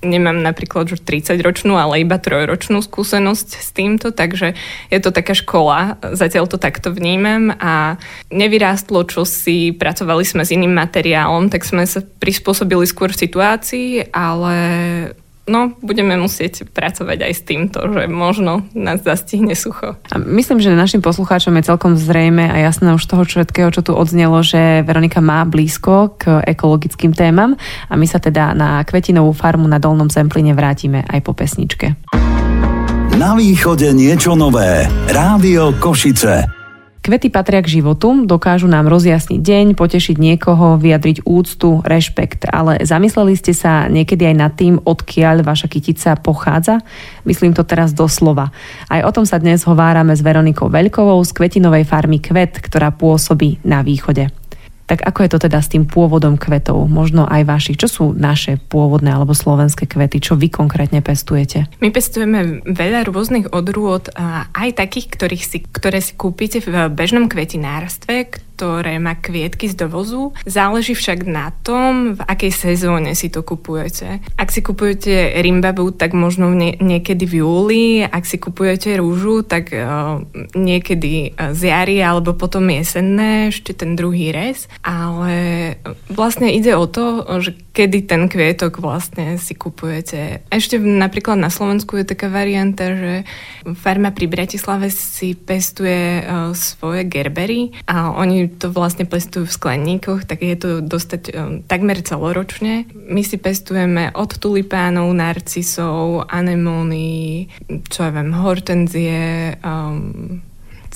Nemám 0.06 0.46
napríklad 0.46 0.94
už 0.94 1.02
30-ročnú, 1.02 1.74
ale 1.74 2.06
iba 2.06 2.22
trojročnú 2.22 2.86
skúsenosť 2.86 3.50
s 3.58 3.70
týmto, 3.74 4.14
takže 4.14 4.54
je 4.94 5.00
to 5.02 5.10
taká 5.10 5.34
škola, 5.34 5.98
zatiaľ 6.14 6.46
to 6.46 6.62
takto 6.62 6.94
vnímam 6.94 7.50
a 7.58 7.98
nevyrástlo, 8.30 9.10
čo 9.10 9.26
si 9.26 9.74
pracovali 9.74 10.22
sme 10.22 10.46
s 10.46 10.54
iným 10.54 10.78
materiálom, 10.78 11.50
tak 11.50 11.66
sme 11.66 11.90
sa 11.90 12.06
prispôsobili 12.06 12.86
skôr 12.86 13.10
situácii, 13.10 14.14
ale 14.14 14.56
no, 15.48 15.74
budeme 15.80 16.20
musieť 16.20 16.68
pracovať 16.68 17.18
aj 17.24 17.34
s 17.34 17.42
týmto, 17.48 17.80
že 17.90 18.06
možno 18.06 18.68
nás 18.76 19.02
zastihne 19.02 19.56
sucho. 19.56 19.96
A 20.12 20.16
myslím, 20.20 20.60
že 20.60 20.76
našim 20.76 21.02
poslucháčom 21.02 21.56
je 21.58 21.68
celkom 21.68 21.96
zrejme 21.96 22.46
a 22.46 22.56
jasné 22.62 22.94
už 22.94 23.04
toho 23.08 23.24
všetkého, 23.24 23.72
čo 23.72 23.82
tu 23.82 23.96
odznelo, 23.96 24.44
že 24.44 24.84
Veronika 24.84 25.24
má 25.24 25.48
blízko 25.48 26.20
k 26.20 26.44
ekologickým 26.44 27.16
témam 27.16 27.56
a 27.88 27.94
my 27.96 28.06
sa 28.06 28.20
teda 28.20 28.54
na 28.54 28.84
kvetinovú 28.84 29.32
farmu 29.32 29.66
na 29.66 29.80
Dolnom 29.80 30.12
Zempline 30.12 30.54
vrátime 30.54 31.08
aj 31.08 31.20
po 31.24 31.32
pesničke. 31.32 31.96
Na 33.18 33.34
východe 33.34 33.90
niečo 33.98 34.38
nové. 34.38 34.86
Rádio 35.10 35.74
Košice. 35.82 36.57
Kvety 37.08 37.32
patria 37.32 37.64
k 37.64 37.80
životu, 37.80 38.28
dokážu 38.28 38.68
nám 38.68 38.92
rozjasniť 38.92 39.40
deň, 39.40 39.66
potešiť 39.80 40.20
niekoho, 40.20 40.76
vyjadriť 40.76 41.24
úctu, 41.24 41.80
rešpekt, 41.88 42.52
ale 42.52 42.84
zamysleli 42.84 43.32
ste 43.40 43.56
sa 43.56 43.88
niekedy 43.88 44.28
aj 44.28 44.36
nad 44.36 44.52
tým, 44.52 44.76
odkiaľ 44.84 45.40
vaša 45.40 45.72
kytica 45.72 46.20
pochádza? 46.20 46.84
Myslím 47.24 47.56
to 47.56 47.64
teraz 47.64 47.96
doslova. 47.96 48.52
Aj 48.92 49.08
o 49.08 49.12
tom 49.16 49.24
sa 49.24 49.40
dnes 49.40 49.64
hovárame 49.64 50.12
s 50.12 50.20
Veronikou 50.20 50.68
Veľkovou 50.68 51.24
z 51.24 51.32
kvetinovej 51.32 51.88
farmy 51.88 52.20
Kvet, 52.20 52.60
ktorá 52.60 52.92
pôsobí 52.92 53.64
na 53.64 53.88
východe. 53.88 54.28
Tak 54.88 55.04
ako 55.04 55.20
je 55.20 55.32
to 55.36 55.40
teda 55.52 55.60
s 55.60 55.68
tým 55.68 55.84
pôvodom 55.84 56.40
kvetov? 56.40 56.88
Možno 56.88 57.28
aj 57.28 57.44
vašich. 57.44 57.76
Čo 57.76 57.88
sú 57.92 58.06
naše 58.16 58.56
pôvodné 58.72 59.12
alebo 59.12 59.36
slovenské 59.36 59.84
kvety? 59.84 60.24
Čo 60.24 60.40
vy 60.40 60.48
konkrétne 60.48 61.04
pestujete? 61.04 61.68
My 61.84 61.92
pestujeme 61.92 62.64
veľa 62.64 63.04
rôznych 63.04 63.52
odrôd, 63.52 64.08
aj 64.56 64.70
takých, 64.80 65.12
ktorých 65.12 65.44
si, 65.44 65.60
ktoré 65.68 66.00
si 66.00 66.16
kúpite 66.16 66.64
v 66.64 66.88
bežnom 66.88 67.28
kvetinárstve, 67.28 68.47
ktoré 68.58 68.98
má 68.98 69.14
kvietky 69.14 69.70
z 69.70 69.86
dovozu. 69.86 70.34
Záleží 70.50 70.98
však 70.98 71.30
na 71.30 71.54
tom, 71.62 72.18
v 72.18 72.22
akej 72.26 72.50
sezóne 72.50 73.14
si 73.14 73.30
to 73.30 73.46
kupujete. 73.46 74.18
Ak 74.34 74.50
si 74.50 74.66
kupujete 74.66 75.38
rimbabu, 75.46 75.94
tak 75.94 76.18
možno 76.18 76.50
nie, 76.58 76.74
niekedy 76.82 77.30
v 77.30 77.46
júli, 77.46 78.02
ak 78.02 78.26
si 78.26 78.42
kupujete 78.42 78.98
rúžu, 78.98 79.46
tak 79.46 79.70
uh, 79.78 80.26
niekedy 80.58 81.38
z 81.38 81.62
jary 81.70 82.02
alebo 82.02 82.34
potom 82.34 82.66
jesenné, 82.66 83.54
ešte 83.54 83.78
ten 83.78 83.94
druhý 83.94 84.34
rez. 84.34 84.66
Ale 84.82 85.78
vlastne 86.10 86.50
ide 86.50 86.74
o 86.74 86.90
to, 86.90 87.30
že 87.38 87.54
kedy 87.78 88.10
ten 88.10 88.26
kvietok 88.26 88.82
vlastne 88.82 89.38
si 89.38 89.54
kupujete. 89.54 90.42
Ešte 90.50 90.82
napríklad 90.82 91.38
na 91.38 91.54
Slovensku 91.54 91.94
je 92.02 92.10
taká 92.10 92.26
varianta, 92.26 92.98
že 92.98 93.14
farma 93.78 94.10
pri 94.10 94.26
Bratislave 94.26 94.90
si 94.90 95.38
pestuje 95.38 96.26
uh, 96.26 96.58
svoje 96.58 97.06
gerbery 97.06 97.78
a 97.86 98.18
oni 98.18 98.47
to 98.48 98.72
vlastne 98.72 99.04
pestujú 99.04 99.48
v 99.48 99.56
skleníkoch, 99.56 100.24
tak 100.24 100.44
je 100.44 100.56
to 100.56 100.70
dostať 100.80 101.22
um, 101.32 101.34
takmer 101.68 102.00
celoročne. 102.00 102.88
My 102.96 103.22
si 103.22 103.36
pestujeme 103.36 104.16
od 104.16 104.40
tulipánov, 104.40 105.12
narcisov, 105.12 106.28
anemóny, 106.32 107.48
čo 107.92 108.08
ja 108.08 108.12
viem, 108.16 108.32
hortenzie, 108.32 109.56
um, 109.60 110.40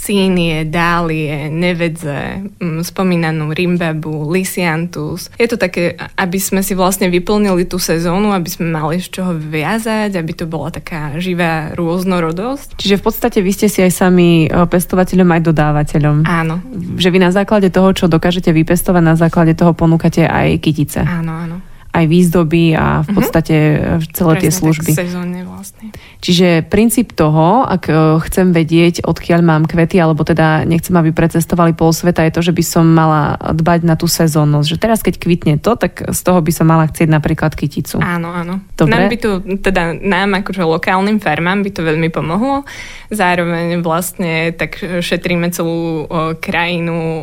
cínie, 0.02 0.66
dálie, 0.66 1.46
nevedze, 1.54 2.50
mm, 2.58 2.82
spomínanú 2.82 3.54
rimbabu, 3.54 4.26
lisiantus. 4.34 5.30
Je 5.38 5.46
to 5.46 5.62
také, 5.62 5.94
aby 6.18 6.42
sme 6.42 6.66
si 6.66 6.74
vlastne 6.74 7.06
vyplnili 7.14 7.70
tú 7.70 7.78
sezónu, 7.78 8.34
aby 8.34 8.50
sme 8.50 8.74
mali 8.74 8.98
z 8.98 9.14
čoho 9.14 9.38
viazať, 9.38 10.18
aby 10.18 10.32
to 10.34 10.50
bola 10.50 10.74
taká 10.74 11.22
živá 11.22 11.78
rôznorodosť. 11.78 12.82
Čiže 12.82 12.98
v 12.98 13.04
podstate 13.06 13.40
vy 13.46 13.52
ste 13.54 13.70
si 13.70 13.86
aj 13.86 13.94
sami 13.94 14.50
e, 14.50 14.66
pestovateľom 14.66 15.30
aj 15.38 15.42
dodávateľom. 15.46 16.16
Áno. 16.26 16.66
Že 16.98 17.08
vy 17.14 17.20
na 17.22 17.30
základe 17.30 17.70
toho, 17.70 17.94
čo 17.94 18.10
dokážete 18.10 18.50
vypestovať, 18.50 19.04
na 19.06 19.14
základe 19.14 19.54
toho 19.54 19.78
ponúkate 19.78 20.26
aj 20.26 20.58
kytice. 20.66 21.06
Áno, 21.06 21.38
áno 21.38 21.71
aj 21.92 22.06
výzdoby 22.08 22.76
a 22.76 23.04
v 23.04 23.08
mhm. 23.12 23.16
podstate 23.16 23.56
uh-huh. 23.56 24.16
celé 24.16 24.34
Presne, 24.38 24.44
tie 24.44 24.52
služby. 24.52 24.92
sezónne 24.96 25.42
vlastne. 25.44 25.92
Čiže 26.24 26.64
princíp 26.66 27.12
toho, 27.12 27.68
ak 27.68 27.84
e, 27.90 27.94
chcem 28.30 28.56
vedieť, 28.56 29.04
odkiaľ 29.04 29.40
mám 29.44 29.64
kvety, 29.68 30.00
alebo 30.00 30.24
teda 30.24 30.64
nechcem, 30.64 30.96
aby 30.96 31.12
precestovali 31.12 31.76
pol 31.76 31.92
sveta, 31.92 32.24
je 32.28 32.34
to, 32.34 32.42
že 32.46 32.54
by 32.56 32.64
som 32.64 32.86
mala 32.88 33.36
dbať 33.42 33.82
na 33.84 34.00
tú 34.00 34.08
sezónnosť. 34.08 34.68
Že 34.72 34.78
teraz, 34.80 35.00
keď 35.04 35.16
kvitne 35.20 35.56
to, 35.60 35.76
tak 35.76 36.06
z 36.08 36.22
toho 36.24 36.40
by 36.40 36.52
som 36.56 36.70
mala 36.70 36.88
chcieť 36.88 37.10
napríklad 37.12 37.52
kyticu. 37.58 38.00
Áno, 38.00 38.32
áno. 38.32 38.64
Dobre? 38.80 38.96
Nám 38.96 39.12
by 39.12 39.18
to, 39.20 39.30
teda 39.60 39.98
nám 40.00 40.40
akože 40.40 40.64
lokálnym 40.64 41.20
farmám 41.20 41.62
by 41.66 41.72
to 41.76 41.82
veľmi 41.84 42.10
pomohlo. 42.14 42.64
Zároveň 43.12 43.84
vlastne 43.84 44.56
tak 44.56 44.80
šetríme 44.80 45.52
celú 45.52 46.08
o, 46.08 46.38
krajinu, 46.40 46.96
o, 46.96 47.14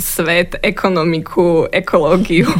svet, 0.00 0.56
ekonomiku, 0.62 1.68
ekológiu. 1.68 2.48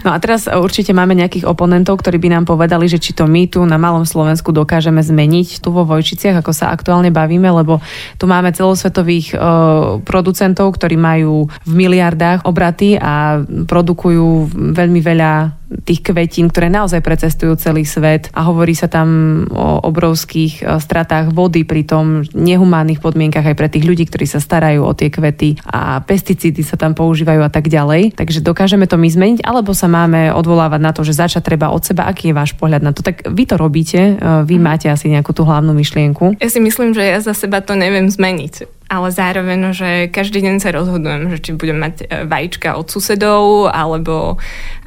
No 0.00 0.16
a 0.16 0.18
teraz 0.22 0.48
určite 0.70 0.94
máme 0.94 1.18
nejakých 1.18 1.50
oponentov, 1.50 1.98
ktorí 1.98 2.22
by 2.22 2.30
nám 2.30 2.44
povedali, 2.46 2.86
že 2.86 3.02
či 3.02 3.10
to 3.10 3.26
my 3.26 3.50
tu 3.50 3.58
na 3.66 3.74
malom 3.74 4.06
Slovensku 4.06 4.54
dokážeme 4.54 5.02
zmeniť 5.02 5.58
tu 5.58 5.74
vo 5.74 5.82
Vojčiciach, 5.82 6.38
ako 6.38 6.54
sa 6.54 6.70
aktuálne 6.70 7.10
bavíme, 7.10 7.50
lebo 7.50 7.82
tu 8.14 8.30
máme 8.30 8.54
celosvetových 8.54 9.34
uh, 9.34 9.98
producentov, 10.06 10.78
ktorí 10.78 10.94
majú 10.94 11.50
v 11.66 11.72
miliardách 11.74 12.46
obraty 12.46 12.94
a 12.94 13.42
produkujú 13.42 14.54
veľmi 14.54 15.02
veľa 15.02 15.59
tých 15.70 16.02
kvetín, 16.02 16.50
ktoré 16.50 16.66
naozaj 16.66 16.98
precestujú 16.98 17.54
celý 17.54 17.86
svet 17.86 18.28
a 18.34 18.42
hovorí 18.46 18.74
sa 18.74 18.90
tam 18.90 19.42
o 19.54 19.86
obrovských 19.86 20.62
e, 20.62 20.82
stratách 20.82 21.30
vody 21.30 21.62
pri 21.62 21.86
tom 21.86 22.26
nehumánnych 22.34 22.98
podmienkach 22.98 23.46
aj 23.46 23.56
pre 23.56 23.68
tých 23.70 23.86
ľudí, 23.86 24.10
ktorí 24.10 24.26
sa 24.26 24.42
starajú 24.42 24.82
o 24.82 24.92
tie 24.92 25.08
kvety 25.08 25.62
a 25.62 26.02
pesticídy 26.02 26.66
sa 26.66 26.74
tam 26.74 26.98
používajú 26.98 27.46
a 27.46 27.50
tak 27.50 27.70
ďalej. 27.70 28.18
Takže 28.18 28.42
dokážeme 28.42 28.90
to 28.90 28.98
my 28.98 29.08
zmeniť, 29.08 29.40
alebo 29.46 29.70
sa 29.70 29.86
máme 29.86 30.34
odvolávať 30.34 30.80
na 30.82 30.90
to, 30.90 31.06
že 31.06 31.14
začať 31.14 31.46
treba 31.46 31.70
od 31.70 31.86
seba. 31.86 32.10
Aký 32.10 32.34
je 32.34 32.38
váš 32.38 32.58
pohľad 32.58 32.82
na 32.82 32.90
to? 32.90 33.06
Tak 33.06 33.30
vy 33.30 33.44
to 33.46 33.54
robíte, 33.54 34.18
e, 34.18 34.22
vy 34.42 34.56
mhm. 34.58 34.62
máte 34.62 34.86
asi 34.90 35.06
nejakú 35.06 35.30
tú 35.30 35.46
hlavnú 35.46 35.70
myšlienku. 35.70 36.42
Ja 36.42 36.50
si 36.50 36.58
myslím, 36.58 36.92
že 36.92 37.06
ja 37.06 37.22
za 37.22 37.32
seba 37.32 37.62
to 37.62 37.78
neviem 37.78 38.10
zmeniť 38.10 38.79
ale 38.90 39.14
zároveň, 39.14 39.70
že 39.70 39.90
každý 40.10 40.42
deň 40.42 40.58
sa 40.58 40.74
rozhodujem, 40.74 41.30
že 41.30 41.38
či 41.38 41.50
budem 41.54 41.78
mať 41.78 41.94
e, 42.02 42.04
vajíčka 42.26 42.74
od 42.74 42.90
susedov, 42.90 43.70
alebo, 43.70 44.34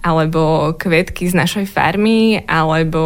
alebo 0.03 0.75
kvetky 0.75 1.31
z 1.31 1.39
našej 1.39 1.71
farmy, 1.71 2.43
alebo 2.43 3.01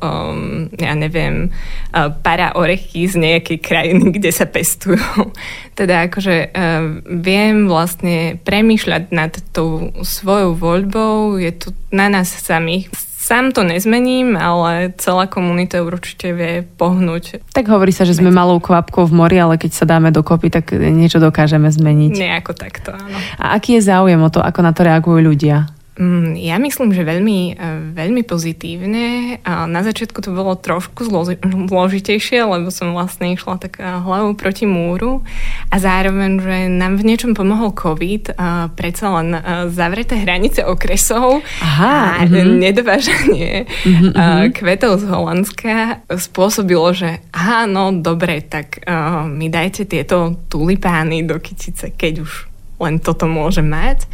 um, 0.00 0.72
ja 0.80 0.96
neviem, 0.96 1.52
uh, 1.92 2.08
para 2.24 2.56
orechy 2.56 3.04
z 3.04 3.20
nejakej 3.20 3.60
krajiny, 3.60 4.08
kde 4.16 4.32
sa 4.32 4.48
pestujú. 4.48 5.36
teda 5.76 6.08
akože 6.08 6.48
uh, 6.48 7.04
viem 7.04 7.68
vlastne 7.68 8.40
premýšľať 8.40 9.04
nad 9.12 9.36
tou 9.52 9.92
svojou 10.00 10.56
voľbou, 10.56 11.36
je 11.36 11.52
to 11.52 11.76
na 11.92 12.08
nás 12.08 12.32
samých 12.32 12.88
Sám 13.28 13.52
to 13.52 13.60
nezmením, 13.60 14.40
ale 14.40 14.96
celá 14.96 15.28
komunita 15.28 15.84
určite 15.84 16.32
vie 16.32 16.64
pohnúť. 16.64 17.44
Tak 17.52 17.68
hovorí 17.68 17.92
sa, 17.92 18.08
že 18.08 18.16
sme 18.16 18.32
malou 18.32 18.56
kvapkou 18.56 19.04
v 19.04 19.12
mori, 19.12 19.36
ale 19.36 19.60
keď 19.60 19.70
sa 19.76 19.84
dáme 19.84 20.08
dokopy, 20.08 20.48
tak 20.48 20.72
niečo 20.72 21.20
dokážeme 21.20 21.68
zmeniť. 21.68 22.16
Nejako 22.16 22.56
takto, 22.56 22.96
áno. 22.96 23.20
A 23.36 23.60
aký 23.60 23.76
je 23.76 23.84
záujem 23.84 24.16
o 24.16 24.32
to, 24.32 24.40
ako 24.40 24.64
na 24.64 24.72
to 24.72 24.80
reagujú 24.80 25.20
ľudia? 25.20 25.68
Mm, 25.98 26.38
ja 26.38 26.62
myslím, 26.62 26.94
že 26.94 27.02
veľmi, 27.02 27.58
e, 27.58 27.90
veľmi 27.90 28.22
pozitívne. 28.22 29.38
Na 29.42 29.82
začiatku 29.82 30.22
to 30.22 30.30
bolo 30.30 30.54
trošku 30.54 31.02
zložitejšie, 31.02 32.46
lebo 32.46 32.70
som 32.70 32.94
vlastne 32.94 33.34
išla 33.34 33.58
tak 33.58 33.82
e, 33.82 33.84
hlavou 33.84 34.38
proti 34.38 34.62
múru 34.62 35.26
a 35.74 35.76
zároveň, 35.82 36.38
že 36.38 36.56
nám 36.70 37.02
v 37.02 37.06
niečom 37.10 37.34
pomohol 37.34 37.74
COVID, 37.74 38.38
a 38.38 38.70
predsa 38.70 39.10
len 39.18 39.34
e, 39.34 39.40
zavreté 39.74 40.22
hranice 40.22 40.62
okresov 40.62 41.42
Aha, 41.66 42.22
a 42.22 42.30
mm-hmm. 42.30 42.46
nedovážanie 42.62 43.66
mm-hmm. 43.66 44.54
kvetov 44.54 45.02
z 45.02 45.04
Holandska 45.10 46.06
spôsobilo, 46.14 46.94
že 46.94 47.18
áno, 47.34 47.90
dobre, 47.90 48.40
tak 48.46 48.86
uh, 48.86 49.26
mi 49.26 49.50
dajte 49.50 49.84
tieto 49.84 50.46
tulipány 50.46 51.26
do 51.26 51.36
kytice, 51.42 51.92
keď 51.92 52.22
už 52.22 52.32
len 52.78 53.02
toto 53.02 53.26
môže 53.26 53.60
mať. 53.60 54.06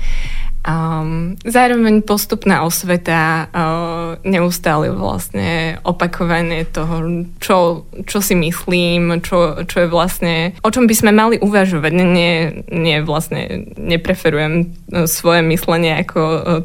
Um, 0.65 1.37
zároveň 1.45 2.01
postupná 2.01 2.65
osveta, 2.65 3.53
uh, 3.53 4.17
neustále 4.25 4.89
vlastne 4.89 5.77
opakovanie 5.85 6.65
toho, 6.65 7.29
čo, 7.37 7.85
čo 8.09 8.19
si 8.25 8.33
myslím, 8.33 9.21
čo, 9.21 9.69
čo 9.69 9.85
je 9.85 9.89
vlastne, 9.93 10.57
o 10.65 10.73
čom 10.73 10.89
by 10.89 10.95
sme 10.97 11.13
mali 11.13 11.37
uvažovať. 11.37 11.93
Nie, 11.93 12.65
nie 12.73 12.97
vlastne 13.05 13.69
nepreferujem 13.77 14.73
svoje 15.05 15.45
myslenie 15.53 16.01
ako 16.01 16.21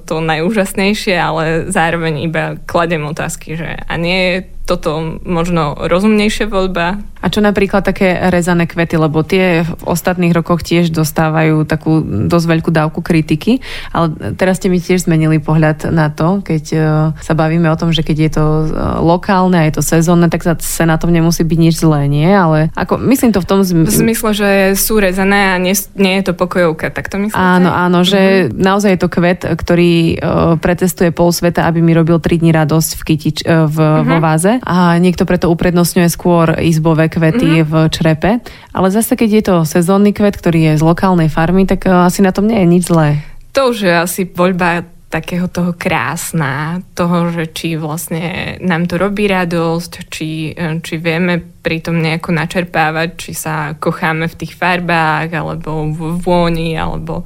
to 0.08 0.24
najúžasnejšie, 0.24 1.20
ale 1.20 1.68
zároveň 1.68 2.24
iba 2.24 2.56
kladem 2.63 3.03
otázky, 3.03 3.60
že 3.60 3.84
a 3.84 3.94
nie 4.00 4.48
toto 4.69 5.17
možno 5.25 5.73
rozumnejšia 5.73 6.45
voľba. 6.45 7.01
A 7.19 7.27
čo 7.27 7.43
napríklad 7.43 7.83
také 7.83 8.15
rezané 8.31 8.63
kvety, 8.63 8.95
lebo 8.95 9.25
tie 9.27 9.67
v 9.67 9.83
ostatných 9.83 10.31
rokoch 10.31 10.63
tiež 10.63 10.93
dostávajú 10.95 11.67
takú 11.67 11.99
dosť 12.31 12.45
veľkú 12.47 12.71
dávku 12.71 13.03
kritiky, 13.03 13.59
ale 13.91 14.15
teraz 14.39 14.61
ste 14.61 14.71
mi 14.71 14.79
tiež 14.79 15.03
zmenili 15.03 15.43
pohľad 15.43 15.91
na 15.91 16.07
to, 16.07 16.39
keď 16.39 16.63
e, 16.71 16.79
sa 17.19 17.33
bavíme 17.35 17.67
o 17.67 17.75
tom, 17.75 17.91
že 17.91 18.07
keď 18.07 18.17
je 18.23 18.31
to 18.39 18.45
e, 18.47 18.65
lokálne 19.03 19.59
a 19.59 19.67
je 19.67 19.75
to 19.75 19.83
sezónne, 19.83 20.31
tak 20.31 20.47
sa 20.47 20.85
na 20.88 20.95
tom 20.95 21.11
nemusí 21.11 21.43
byť 21.43 21.59
nič 21.59 21.75
zlé, 21.83 22.07
nie? 22.07 22.29
Ale 22.29 22.71
ako, 22.71 22.95
myslím 23.11 23.35
to 23.35 23.43
v 23.43 23.49
tom 23.51 23.59
zmysle... 23.67 23.91
V 23.91 23.99
zmysle, 24.07 24.29
že 24.31 24.49
sú 24.79 25.03
rezané 25.03 25.51
a 25.51 25.59
nie, 25.59 25.75
nie 25.99 26.23
je 26.23 26.31
to 26.31 26.33
pokojovka, 26.39 26.88
tak 26.88 27.11
to 27.11 27.19
myslíte? 27.19 27.35
Áno, 27.35 27.67
áno, 27.67 28.07
že 28.07 28.47
mm-hmm. 28.47 28.55
naozaj 28.55 28.95
je 28.95 29.01
to 29.01 29.09
kvet, 29.11 29.41
ktorý 29.43 29.91
uh, 30.15 30.55
pretestuje 30.55 31.11
pol 31.11 31.35
sveta, 31.35 31.67
aby 31.67 31.83
mi 31.83 31.91
robil 31.91 32.15
3 32.15 32.39
dní 32.39 32.51
radosť 32.55 32.89
v, 32.95 33.01
kytič, 33.03 33.38
v, 33.43 33.75
mm-hmm. 33.75 34.07
vo 34.07 34.17
váze 34.23 34.58
a 34.63 34.99
niekto 34.99 35.23
preto 35.23 35.47
uprednostňuje 35.49 36.09
skôr 36.11 36.53
izbové 36.59 37.07
kvety 37.07 37.63
mm-hmm. 37.63 37.67
v 37.67 37.73
črepe. 37.89 38.31
Ale 38.75 38.87
zase, 38.91 39.15
keď 39.15 39.29
je 39.29 39.43
to 39.43 39.55
sezónny 39.63 40.11
kvet, 40.11 40.37
ktorý 40.37 40.73
je 40.73 40.73
z 40.79 40.83
lokálnej 40.83 41.31
farmy, 41.31 41.65
tak 41.65 41.87
e, 41.87 41.91
asi 41.91 42.19
na 42.19 42.35
tom 42.35 42.45
nie 42.45 42.59
je 42.59 42.67
nič 42.67 42.83
zlé. 42.91 43.23
To 43.57 43.73
už 43.73 43.87
je 43.87 43.93
asi 43.93 44.21
voľba 44.29 44.85
takého 45.09 45.49
toho 45.49 45.73
krásna, 45.73 46.85
toho, 46.93 47.33
že 47.33 47.49
či 47.49 47.73
vlastne 47.73 48.55
nám 48.61 48.85
to 48.85 49.01
robí 49.01 49.25
radosť, 49.25 49.91
či, 50.05 50.53
e, 50.53 50.77
či 50.85 51.01
vieme 51.01 51.41
pritom 51.41 51.97
nejako 51.97 52.29
načerpávať, 52.29 53.09
či 53.17 53.31
sa 53.33 53.73
kocháme 53.73 54.29
v 54.29 54.37
tých 54.37 54.53
farbách, 54.53 55.33
alebo 55.33 55.89
v 55.89 56.21
vôni, 56.21 56.77
alebo 56.77 57.25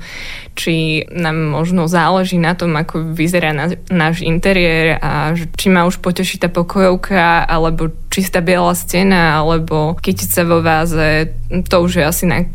či 0.55 1.03
nám 1.11 1.51
možno 1.51 1.91
záleží 1.91 2.39
na 2.39 2.55
tom, 2.55 2.71
ako 2.79 3.11
vyzerá 3.11 3.51
na, 3.51 3.75
náš 3.91 4.23
interiér 4.23 5.03
a 5.03 5.35
či 5.35 5.67
ma 5.67 5.83
už 5.83 5.99
poteší 5.99 6.39
tá 6.39 6.47
pokojovka, 6.47 7.43
alebo 7.43 7.91
čistá 8.07 8.39
biela 8.39 8.71
stena, 8.79 9.43
alebo 9.43 9.99
kytica 9.99 10.47
vo 10.47 10.63
váze, 10.63 11.35
to 11.67 11.75
už 11.83 11.99
je 11.99 12.03
asi 12.07 12.25
na 12.31 12.47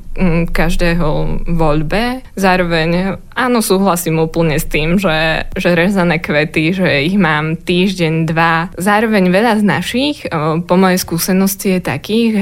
každého 0.51 1.43
voľbe. 1.47 2.27
Zároveň 2.35 3.21
áno, 3.39 3.63
súhlasím 3.63 4.19
úplne 4.19 4.59
s 4.59 4.67
tým, 4.67 4.99
že, 4.99 5.47
že 5.55 5.79
rezané 5.79 6.19
kvety, 6.19 6.75
že 6.75 6.89
ich 7.07 7.15
mám 7.15 7.55
týždeň, 7.55 8.27
dva. 8.27 8.75
Zároveň 8.75 9.31
veľa 9.31 9.63
z 9.63 9.65
našich, 9.65 10.17
po 10.67 10.75
mojej 10.75 10.99
skúsenosti 10.99 11.79
je 11.79 11.81
takých, 11.81 12.33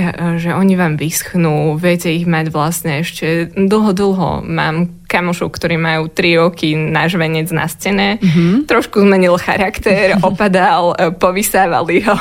že 0.41 0.51
oni 0.57 0.75
vám 0.75 0.97
vyschnú, 0.97 1.77
viete 1.77 2.09
ich 2.09 2.25
mať 2.25 2.49
vlastne 2.49 3.05
ešte 3.05 3.53
dlho, 3.53 3.93
dlho. 3.93 4.41
Mám 4.43 5.06
kamošov, 5.07 5.55
ktorí 5.55 5.79
majú 5.79 6.11
tri 6.11 6.35
roky 6.35 6.75
náš 6.75 7.15
venec 7.15 7.49
na 7.55 7.71
stene. 7.71 8.19
Mm-hmm. 8.19 8.67
Trošku 8.67 9.01
zmenil 9.01 9.39
charakter, 9.39 10.19
opadal, 10.29 10.93
e, 10.99 11.15
povysávali 11.15 12.03
ho, 12.05 12.19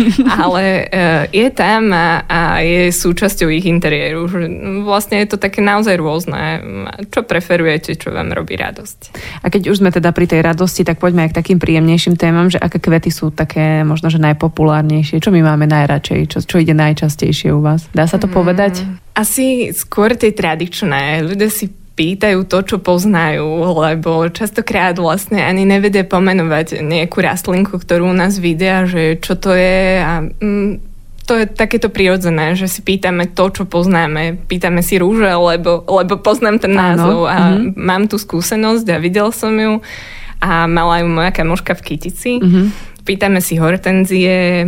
ale 0.44 0.86
e, 0.86 1.04
je 1.32 1.48
tam 1.50 1.90
a, 1.90 2.22
a 2.28 2.40
je 2.60 2.92
súčasťou 2.92 3.48
ich 3.48 3.64
interiéru. 3.66 4.28
Vlastne 4.84 5.24
je 5.24 5.34
to 5.34 5.40
také 5.40 5.64
naozaj 5.64 5.96
rôzne. 5.96 6.62
Čo 7.08 7.24
preferujete, 7.24 7.96
čo 7.96 8.12
vám 8.12 8.30
robí 8.30 8.54
radosť. 8.54 9.16
A 9.42 9.48
keď 9.48 9.72
už 9.72 9.80
sme 9.80 9.90
teda 9.90 10.12
pri 10.12 10.28
tej 10.28 10.44
radosti, 10.44 10.84
tak 10.84 11.00
poďme 11.00 11.26
aj 11.26 11.30
k 11.32 11.38
takým 11.40 11.58
príjemnejším 11.58 12.14
témam, 12.20 12.52
že 12.52 12.60
aké 12.60 12.78
kvety 12.78 13.08
sú 13.08 13.32
také 13.32 13.82
možno, 13.82 14.12
že 14.12 14.20
najpopulárnejšie. 14.20 15.24
Čo 15.24 15.32
my 15.32 15.40
máme 15.40 15.64
najradšej? 15.64 16.20
Čo, 16.28 16.38
čo 16.44 16.56
ide 16.60 16.76
najčastejšie 16.76 17.50
u 17.56 17.64
vás? 17.64 17.88
Dá 17.96 18.04
sa 18.04 18.20
to 18.20 18.28
mm, 18.28 18.34
povedať? 18.34 18.84
Asi 19.16 19.72
skôr 19.72 20.12
tie 20.12 20.36
tradičné. 20.36 21.24
Ľudia 21.24 21.48
si 21.48 21.85
pýtajú 21.96 22.44
to, 22.44 22.60
čo 22.60 22.76
poznajú, 22.76 23.72
lebo 23.72 24.28
častokrát 24.28 24.92
vlastne 25.00 25.40
ani 25.40 25.64
nevedia 25.64 26.04
pomenovať 26.04 26.84
nejakú 26.84 27.24
rastlinku, 27.24 27.80
ktorú 27.80 28.12
u 28.12 28.16
nás 28.16 28.36
vidia, 28.36 28.84
že 28.84 29.16
čo 29.16 29.32
to 29.34 29.56
je 29.56 30.04
a 30.04 30.20
mm, 30.28 30.96
to 31.26 31.42
je 31.42 31.50
takéto 31.50 31.90
prirodzené, 31.90 32.54
že 32.54 32.70
si 32.70 32.86
pýtame 32.86 33.26
to, 33.26 33.50
čo 33.50 33.66
poznáme. 33.66 34.46
Pýtame 34.46 34.78
si 34.78 34.94
rúže, 34.94 35.26
lebo, 35.26 35.82
lebo 35.82 36.22
poznám 36.22 36.62
ten 36.62 36.70
názov 36.70 37.26
a 37.26 37.50
mm-hmm. 37.50 37.74
mám 37.74 38.06
tú 38.06 38.14
skúsenosť 38.14 38.86
a 38.94 39.02
videl 39.02 39.34
som 39.34 39.50
ju 39.58 39.82
a 40.38 40.70
mala 40.70 41.02
ju 41.02 41.10
moja 41.10 41.34
kamoška 41.34 41.74
v 41.74 41.82
Kytici. 41.82 42.32
Mm-hmm. 42.38 42.66
Pýtame 43.02 43.42
si 43.42 43.58
hortenzie, 43.58 44.62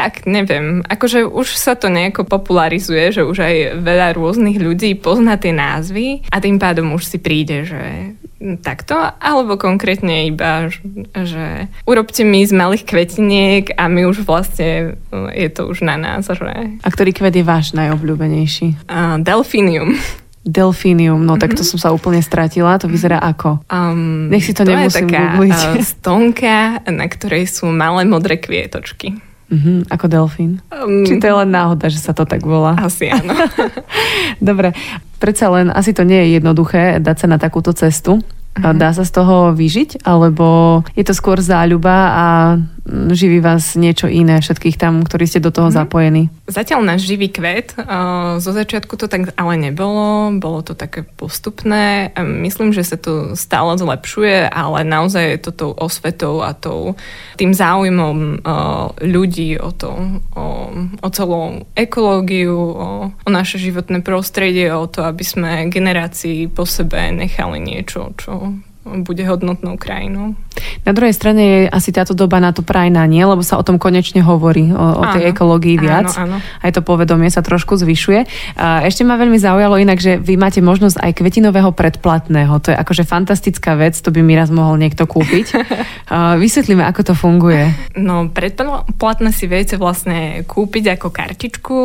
tak, 0.00 0.24
neviem. 0.24 0.80
Akože 0.88 1.28
už 1.28 1.60
sa 1.60 1.76
to 1.76 1.92
nejako 1.92 2.24
popularizuje, 2.24 3.12
že 3.12 3.20
už 3.20 3.36
aj 3.44 3.56
veľa 3.84 4.16
rôznych 4.16 4.56
ľudí 4.56 4.96
pozná 4.96 5.36
tie 5.36 5.52
názvy 5.52 6.24
a 6.32 6.40
tým 6.40 6.56
pádom 6.56 6.96
už 6.96 7.04
si 7.04 7.20
príde, 7.20 7.68
že 7.68 8.16
takto, 8.64 8.96
alebo 9.20 9.60
konkrétne 9.60 10.24
iba, 10.24 10.72
že 11.12 11.68
urobte 11.84 12.24
mi 12.24 12.40
z 12.48 12.56
malých 12.56 12.88
kvetiniek 12.88 13.76
a 13.76 13.92
my 13.92 14.08
už 14.08 14.24
vlastne 14.24 14.96
je 15.36 15.48
to 15.52 15.68
už 15.68 15.84
na 15.84 16.00
nás. 16.00 16.24
Že... 16.24 16.80
A 16.80 16.88
ktorý 16.88 17.12
kvet 17.12 17.36
je 17.36 17.44
váš 17.44 17.76
najobľúbenejší? 17.76 18.88
Uh, 18.88 19.20
delfinium. 19.20 20.00
Delfínium, 20.40 21.20
no 21.20 21.36
mm-hmm. 21.36 21.42
tak 21.44 21.52
to 21.52 21.60
mhm. 21.60 21.76
som 21.76 21.78
sa 21.78 21.88
úplne 21.92 22.24
stratila. 22.24 22.80
To 22.80 22.88
vyzerá 22.88 23.20
ako? 23.20 23.60
Um, 23.68 24.32
Nech 24.32 24.48
si 24.48 24.56
to, 24.56 24.64
to 24.64 24.72
nemusím 24.72 25.04
je 25.04 25.12
taká 25.12 25.36
googliť. 25.36 25.60
Uh, 25.60 25.84
stonka, 25.84 26.58
na 26.88 27.06
ktorej 27.12 27.44
sú 27.44 27.68
malé 27.68 28.08
modré 28.08 28.40
kvietočky. 28.40 29.20
Uh-huh, 29.50 29.82
ako 29.90 30.06
delfín. 30.06 30.62
Um, 30.70 31.02
Či 31.02 31.18
to 31.18 31.26
je 31.26 31.34
len 31.34 31.50
náhoda, 31.50 31.90
že 31.90 31.98
sa 31.98 32.14
to 32.14 32.22
tak 32.22 32.46
volá? 32.46 32.78
Asi 32.78 33.10
áno. 33.10 33.34
Dobre, 34.38 34.70
predsa 35.18 35.50
len 35.50 35.74
asi 35.74 35.90
to 35.90 36.06
nie 36.06 36.22
je 36.22 36.38
jednoduché 36.38 37.02
dať 37.02 37.16
sa 37.18 37.26
na 37.26 37.38
takúto 37.42 37.74
cestu. 37.74 38.22
Uh-huh. 38.22 38.74
Dá 38.74 38.94
sa 38.94 39.02
z 39.02 39.10
toho 39.10 39.50
vyžiť? 39.50 40.06
Alebo 40.06 40.80
je 40.94 41.02
to 41.02 41.14
skôr 41.14 41.42
záľuba 41.42 41.94
a 42.14 42.26
živí 43.14 43.38
vás 43.38 43.78
niečo 43.78 44.10
iné, 44.10 44.42
všetkých 44.42 44.76
tam, 44.76 45.06
ktorí 45.06 45.24
ste 45.30 45.40
do 45.40 45.54
toho 45.54 45.70
mm. 45.70 45.74
zapojení? 45.74 46.22
Zatiaľ 46.50 46.82
náš 46.82 47.06
živý 47.06 47.30
kvet. 47.30 47.78
Zo 48.42 48.50
začiatku 48.50 48.98
to 48.98 49.06
tak 49.06 49.30
ale 49.38 49.54
nebolo, 49.56 50.34
bolo 50.36 50.60
to 50.66 50.74
také 50.74 51.06
postupné. 51.06 52.10
Myslím, 52.18 52.74
že 52.74 52.82
sa 52.82 52.98
to 52.98 53.38
stále 53.38 53.78
zlepšuje, 53.78 54.50
ale 54.50 54.82
naozaj 54.82 55.24
je 55.36 55.40
to 55.40 55.50
tou 55.54 55.70
osvetou 55.74 56.42
a 56.42 56.54
tou, 56.54 56.98
tým 57.38 57.54
záujmom 57.54 58.42
ľudí 59.00 59.56
o 59.58 59.70
to, 59.70 59.90
o, 60.34 60.46
o 61.00 61.08
celú 61.10 61.66
ekológiu, 61.78 62.54
o, 62.54 62.88
o 63.10 63.28
naše 63.30 63.58
životné 63.58 64.02
prostredie, 64.02 64.74
o 64.74 64.86
to, 64.90 65.06
aby 65.06 65.22
sme 65.22 65.50
generácii 65.70 66.50
po 66.50 66.66
sebe 66.66 67.10
nechali 67.14 67.62
niečo, 67.62 68.12
čo 68.18 68.58
bude 68.80 69.20
hodnotnou 69.28 69.76
krajinou. 69.76 70.32
Na 70.88 70.96
druhej 70.96 71.12
strane 71.12 71.42
je 71.44 71.60
asi 71.68 71.92
táto 71.92 72.16
doba 72.16 72.40
na 72.40 72.56
to 72.56 72.64
prajná, 72.64 73.04
nie? 73.04 73.20
Lebo 73.20 73.44
sa 73.44 73.60
o 73.60 73.64
tom 73.64 73.76
konečne 73.76 74.24
hovorí, 74.24 74.72
o, 74.72 74.86
o 75.00 75.04
tej 75.12 75.30
ekológii 75.36 75.76
viac. 75.76 76.08
Áno, 76.16 76.40
áno. 76.40 76.64
Aj 76.64 76.70
to 76.72 76.80
povedomie 76.80 77.28
sa 77.28 77.44
trošku 77.44 77.76
zvyšuje. 77.76 78.20
A 78.56 78.84
ešte 78.88 79.04
ma 79.04 79.20
veľmi 79.20 79.36
zaujalo 79.36 79.76
inak, 79.76 80.00
že 80.00 80.16
vy 80.16 80.40
máte 80.40 80.64
možnosť 80.64 80.96
aj 80.96 81.12
kvetinového 81.20 81.70
predplatného. 81.76 82.56
To 82.64 82.72
je 82.72 82.76
akože 82.76 83.04
fantastická 83.04 83.76
vec, 83.76 84.00
to 84.00 84.08
by 84.08 84.24
mi 84.24 84.32
raz 84.32 84.48
mohol 84.48 84.80
niekto 84.80 85.04
kúpiť. 85.04 85.46
A 86.10 86.34
vysvetlíme, 86.34 86.82
ako 86.82 87.12
to 87.12 87.14
funguje. 87.14 87.70
No, 87.94 88.26
predplatné 88.26 89.30
si 89.30 89.46
viete 89.46 89.78
vlastne 89.78 90.42
kúpiť 90.42 90.98
ako 90.98 91.08
kartičku 91.14 91.80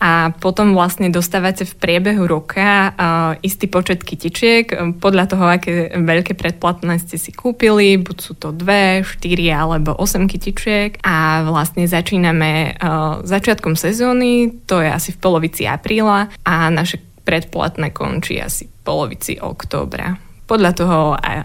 a 0.00 0.32
potom 0.40 0.72
vlastne 0.72 1.12
dostávate 1.12 1.68
v 1.68 1.76
priebehu 1.76 2.24
roka 2.24 2.96
istý 3.44 3.68
počet 3.68 4.08
kytičiek 4.08 4.96
podľa 5.04 5.24
toho, 5.28 5.44
aké 5.44 5.92
veľké 6.00 6.32
predplatné 6.38 7.02
ste 7.02 7.18
si 7.18 7.34
kúpili, 7.34 7.98
buď 7.98 8.16
sú 8.22 8.32
to 8.38 8.54
dve, 8.54 9.02
štyri 9.02 9.50
alebo 9.50 9.98
8 9.98 10.30
kytičiek 10.30 11.02
a 11.02 11.42
vlastne 11.42 11.90
začíname 11.90 12.78
uh, 12.78 13.26
začiatkom 13.26 13.74
sezóny, 13.74 14.54
to 14.70 14.78
je 14.78 14.88
asi 14.88 15.10
v 15.10 15.18
polovici 15.18 15.66
apríla 15.66 16.30
a 16.46 16.70
naše 16.70 17.02
predplatné 17.26 17.90
končí 17.90 18.38
asi 18.38 18.70
v 18.70 18.78
polovici 18.86 19.36
októbra 19.36 20.28
podľa 20.48 20.72
toho, 20.72 20.98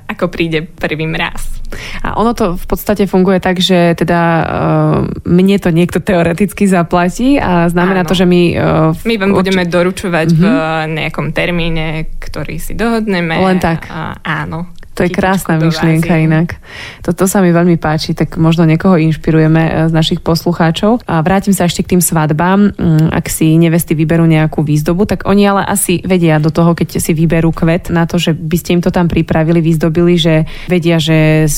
ako 0.08 0.32
príde 0.32 0.63
prvý 0.63 1.04
mraz. 1.04 1.60
A 2.08 2.15
ono 2.15 2.32
to 2.32 2.56
v 2.56 2.65
podstate 2.72 3.04
funguje 3.04 3.44
tak, 3.44 3.60
že 3.60 4.00
teda 4.00 4.22
uh, 4.24 4.98
mne 5.28 5.60
to 5.60 5.76
niekto 5.76 6.00
teoreticky 6.00 6.63
zaplatí 6.63 7.36
a 7.36 7.67
znamená 7.67 8.08
Áno. 8.08 8.10
to, 8.10 8.15
že 8.15 8.24
my... 8.24 8.41
Uh, 8.56 8.89
my 9.04 9.15
vám 9.20 9.32
urč... 9.36 9.38
budeme 9.44 9.63
doručovať 9.67 10.28
uh-huh. 10.32 10.39
v 10.39 10.46
mhm. 10.48 10.89
nejakom 11.04 11.28
termíne, 11.36 12.08
ktorý 12.24 12.56
si 12.63 12.80
dohodneme. 12.80 13.36
Len 13.36 13.60
tak. 13.60 13.91
Uh, 13.91 14.15
áno. 14.24 14.72
To 14.93 15.01
je 15.01 15.10
krásna 15.10 15.58
myšlienka 15.58 16.13
inak. 16.21 16.62
Toto 17.01 17.25
sa 17.25 17.41
mi 17.41 17.49
veľmi 17.49 17.82
páči, 17.82 18.13
tak 18.13 18.38
možno 18.38 18.69
niekoho 18.69 18.97
inšpirujeme 19.01 19.62
eh, 19.62 19.71
z 19.89 19.91
našich 19.93 20.21
poslucháčov. 20.21 21.01
A 21.10 21.19
vrátim 21.25 21.51
sa 21.51 21.65
ešte 21.65 21.82
k 21.82 21.97
tým 21.97 22.01
svadbám. 22.01 22.77
Mm, 22.77 23.10
ak 23.10 23.25
si 23.29 23.58
nevesty 23.58 23.97
vyberú 23.97 24.29
nejakú 24.29 24.62
výzdobu, 24.62 25.10
tak 25.10 25.25
oni 25.25 25.49
ale 25.49 25.65
asi 25.65 26.01
vedia 26.06 26.38
do 26.38 26.53
toho, 26.53 26.77
keď 26.77 27.01
si 27.01 27.12
vyberú 27.17 27.49
kvet 27.49 27.89
na 27.89 28.06
to, 28.06 28.21
že 28.21 28.38
by 28.38 28.58
ste 28.58 28.77
im 28.77 28.82
to 28.86 28.93
tam 28.93 29.10
pripravili, 29.10 29.60
vyzdobili, 29.65 30.13
že 30.15 30.45
vedia, 30.69 31.01
že 31.01 31.49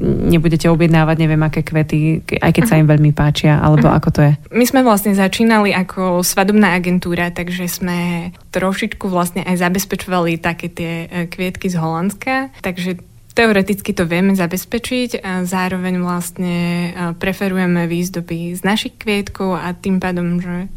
nebudete 0.00 0.70
objednávať 0.70 1.16
neviem 1.18 1.42
aké 1.42 1.66
kvety, 1.66 2.22
aj 2.38 2.52
keď 2.54 2.64
sa 2.70 2.78
im 2.78 2.86
veľmi 2.86 3.10
páčia, 3.10 3.58
alebo 3.58 3.90
ako 3.90 4.08
to 4.14 4.20
je? 4.30 4.32
My 4.54 4.62
sme 4.62 4.86
vlastne 4.86 5.10
začínali 5.10 5.74
ako 5.74 6.22
svadobná 6.22 6.78
agentúra, 6.78 7.34
takže 7.34 7.66
sme 7.66 8.30
trošičku 8.54 9.10
vlastne 9.10 9.42
aj 9.42 9.58
zabezpečovali 9.58 10.38
také 10.38 10.70
tie 10.70 10.92
eh, 11.10 11.26
kvietky 11.26 11.66
z 11.66 11.82
Holandska, 11.82 12.54
tak 12.62 12.76
Takže 12.76 13.00
teoreticky 13.32 13.96
to 13.96 14.04
vieme 14.04 14.36
zabezpečiť 14.36 15.24
a 15.24 15.48
zároveň 15.48 15.96
vlastne 16.04 16.56
preferujeme 17.16 17.88
výzdoby 17.88 18.52
z 18.52 18.60
našich 18.60 19.00
kvietkov 19.00 19.56
a 19.56 19.72
tým 19.72 19.96
pádom, 19.96 20.44
že 20.44 20.68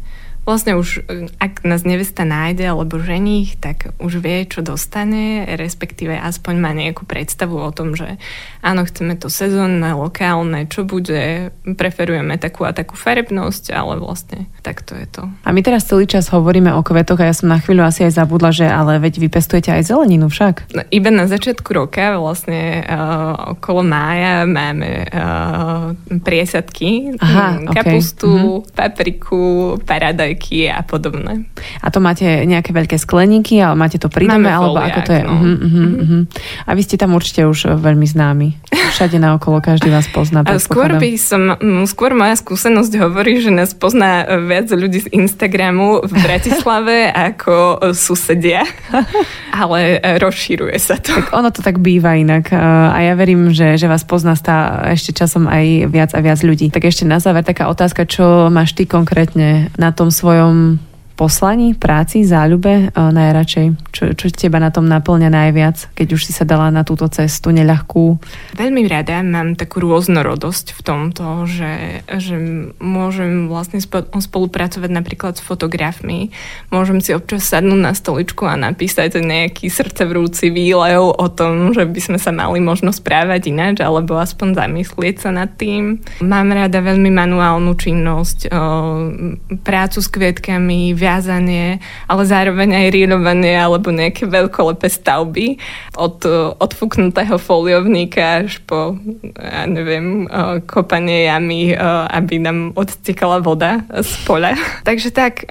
vlastne 0.50 0.74
už, 0.74 1.06
e, 1.06 1.30
ak 1.38 1.62
nás 1.62 1.86
nevesta 1.86 2.26
nájde 2.26 2.66
alebo 2.66 2.98
ženích, 2.98 3.54
tak 3.62 3.94
už 4.02 4.18
vie, 4.18 4.42
čo 4.50 4.66
dostane, 4.66 5.46
respektíve 5.54 6.18
aspoň 6.18 6.54
má 6.58 6.74
nejakú 6.74 7.06
predstavu 7.06 7.54
o 7.54 7.70
tom, 7.70 7.94
že 7.94 8.18
áno, 8.58 8.82
chceme 8.82 9.14
to 9.14 9.30
sezónne, 9.30 9.94
lokálne, 9.94 10.66
čo 10.66 10.82
bude, 10.82 11.54
preferujeme 11.62 12.34
takú 12.42 12.66
a 12.66 12.74
takú 12.74 12.98
farebnosť, 12.98 13.70
ale 13.70 14.02
vlastne 14.02 14.50
takto 14.66 14.98
je 14.98 15.06
to. 15.06 15.22
A 15.46 15.54
my 15.54 15.62
teraz 15.62 15.86
celý 15.86 16.10
čas 16.10 16.26
hovoríme 16.34 16.74
o 16.74 16.82
kvetoch 16.82 17.22
a 17.22 17.30
ja 17.30 17.34
som 17.36 17.46
na 17.46 17.62
chvíľu 17.62 17.86
asi 17.86 18.10
aj 18.10 18.18
zabudla, 18.18 18.50
že 18.50 18.66
ale 18.66 18.98
veď 18.98 19.22
vy 19.22 19.28
pestujete 19.30 19.70
aj 19.70 19.86
zeleninu 19.86 20.26
však. 20.26 20.74
No, 20.74 20.82
iba 20.90 21.14
na 21.14 21.30
začiatku 21.30 21.70
roka, 21.70 22.18
vlastne 22.18 22.82
uh, 22.82 23.54
okolo 23.54 23.86
mája 23.86 24.48
máme 24.48 25.06
uh, 25.06 25.94
priesadky, 26.24 27.14
Aha, 27.20 27.70
kapustu, 27.70 28.26
okay. 28.26 28.40
mm-hmm. 28.40 28.74
papriku, 28.74 29.44
paradajky, 29.84 30.39
foliáky 30.40 30.72
a 30.72 30.82
podobné. 30.82 31.44
A 31.84 31.90
to 31.92 32.00
máte 32.00 32.24
nejaké 32.24 32.72
veľké 32.72 32.96
skleníky, 32.96 33.60
ale 33.60 33.76
máte 33.76 34.00
to 34.00 34.08
pri 34.08 34.26
dome, 34.26 34.48
alebo 34.48 34.80
ako 34.80 35.00
to 35.04 35.12
je? 35.12 35.22
No. 35.22 35.32
Uh-huh, 35.36 35.56
uh-huh, 35.60 35.88
uh-huh. 36.00 36.22
A 36.66 36.70
vy 36.72 36.82
ste 36.82 36.96
tam 36.96 37.12
určite 37.14 37.44
už 37.44 37.76
veľmi 37.76 38.06
známi. 38.08 38.48
Všade 38.96 39.20
naokolo 39.20 39.60
každý 39.60 39.92
vás 39.92 40.08
pozná. 40.08 40.42
A 40.48 40.56
skôr 40.56 40.96
by 40.96 41.10
som, 41.20 41.54
skôr 41.84 42.16
moja 42.16 42.34
skúsenosť 42.40 42.92
hovorí, 42.96 43.38
že 43.44 43.52
nás 43.52 43.76
pozná 43.76 44.24
viac 44.48 44.72
ľudí 44.72 45.04
z 45.04 45.08
Instagramu 45.12 46.02
v 46.08 46.12
Bratislave 46.24 47.12
ako 47.30 47.90
susedia, 47.92 48.64
ale 49.60 50.00
rozšíruje 50.18 50.76
sa 50.80 50.96
to. 50.96 51.12
Tak 51.12 51.36
ono 51.36 51.52
to 51.52 51.60
tak 51.60 51.78
býva 51.78 52.16
inak 52.16 52.50
a 52.54 52.98
ja 52.98 53.14
verím, 53.14 53.52
že, 53.52 53.76
že 53.76 53.86
vás 53.86 54.02
pozná 54.06 54.34
stá 54.34 54.88
ešte 54.90 55.12
časom 55.12 55.46
aj 55.46 55.90
viac 55.90 56.10
a 56.16 56.20
viac 56.24 56.40
ľudí. 56.40 56.72
Tak 56.72 56.88
ešte 56.88 57.04
na 57.04 57.20
záver 57.20 57.44
taká 57.44 57.68
otázka, 57.68 58.06
čo 58.06 58.48
máš 58.48 58.72
ty 58.74 58.86
konkrétne 58.86 59.70
na 59.76 59.90
tom 59.90 60.08
svojom 60.20 60.76
poslaní, 61.20 61.76
práci, 61.76 62.24
záľube 62.24 62.96
najradšej? 62.96 63.92
Čo, 63.92 64.16
čo 64.16 64.26
teba 64.32 64.56
na 64.56 64.72
tom 64.72 64.88
naplňa 64.88 65.28
najviac, 65.28 65.92
keď 65.92 66.16
už 66.16 66.24
si 66.24 66.32
sa 66.32 66.48
dala 66.48 66.72
na 66.72 66.80
túto 66.80 67.04
cestu 67.12 67.52
neľahkú? 67.52 68.16
Veľmi 68.56 68.88
rada 68.88 69.20
mám 69.20 69.52
takú 69.52 69.84
rôznorodosť 69.84 70.72
v 70.72 70.80
tomto, 70.80 71.44
že, 71.44 72.00
že 72.08 72.40
môžem 72.80 73.52
vlastne 73.52 73.84
spolupracovať 74.16 74.88
napríklad 74.88 75.36
s 75.36 75.44
fotografmi. 75.44 76.32
Môžem 76.72 77.04
si 77.04 77.12
občas 77.12 77.44
sadnúť 77.44 77.80
na 77.84 77.92
stoličku 77.92 78.48
a 78.48 78.56
napísať 78.56 79.20
nejaký 79.20 79.68
srdcevrúci 79.68 80.48
výlev 80.48 81.04
o 81.04 81.26
tom, 81.28 81.76
že 81.76 81.84
by 81.84 82.00
sme 82.00 82.16
sa 82.16 82.32
mali 82.32 82.64
možno 82.64 82.96
správať 82.96 83.52
ináč, 83.52 83.76
alebo 83.84 84.16
aspoň 84.16 84.56
zamyslieť 84.56 85.28
sa 85.28 85.30
nad 85.36 85.52
tým. 85.52 86.00
Mám 86.24 86.48
rada 86.56 86.80
veľmi 86.80 87.12
manuálnu 87.12 87.76
činnosť, 87.76 88.48
prácu 89.60 89.98
s 90.00 90.08
kvietkami, 90.08 90.96
viazanie, 91.10 91.82
ale 92.06 92.22
zároveň 92.22 92.70
aj 92.78 92.86
rýrovanie 92.94 93.58
alebo 93.58 93.90
nejaké 93.90 94.30
veľkolepé 94.30 94.86
stavby 94.86 95.58
od 95.98 96.22
odfúknutého 96.62 97.34
foliovníka 97.34 98.46
až 98.46 98.62
po, 98.62 98.94
ja 99.34 99.66
neviem, 99.66 100.30
kopanie 100.70 101.26
jamy, 101.26 101.74
aby 102.14 102.38
nám 102.38 102.70
odtekala 102.78 103.42
voda 103.42 103.82
z 103.90 104.12
poľa. 104.22 104.54
Takže 104.88 105.10
tak, 105.10 105.50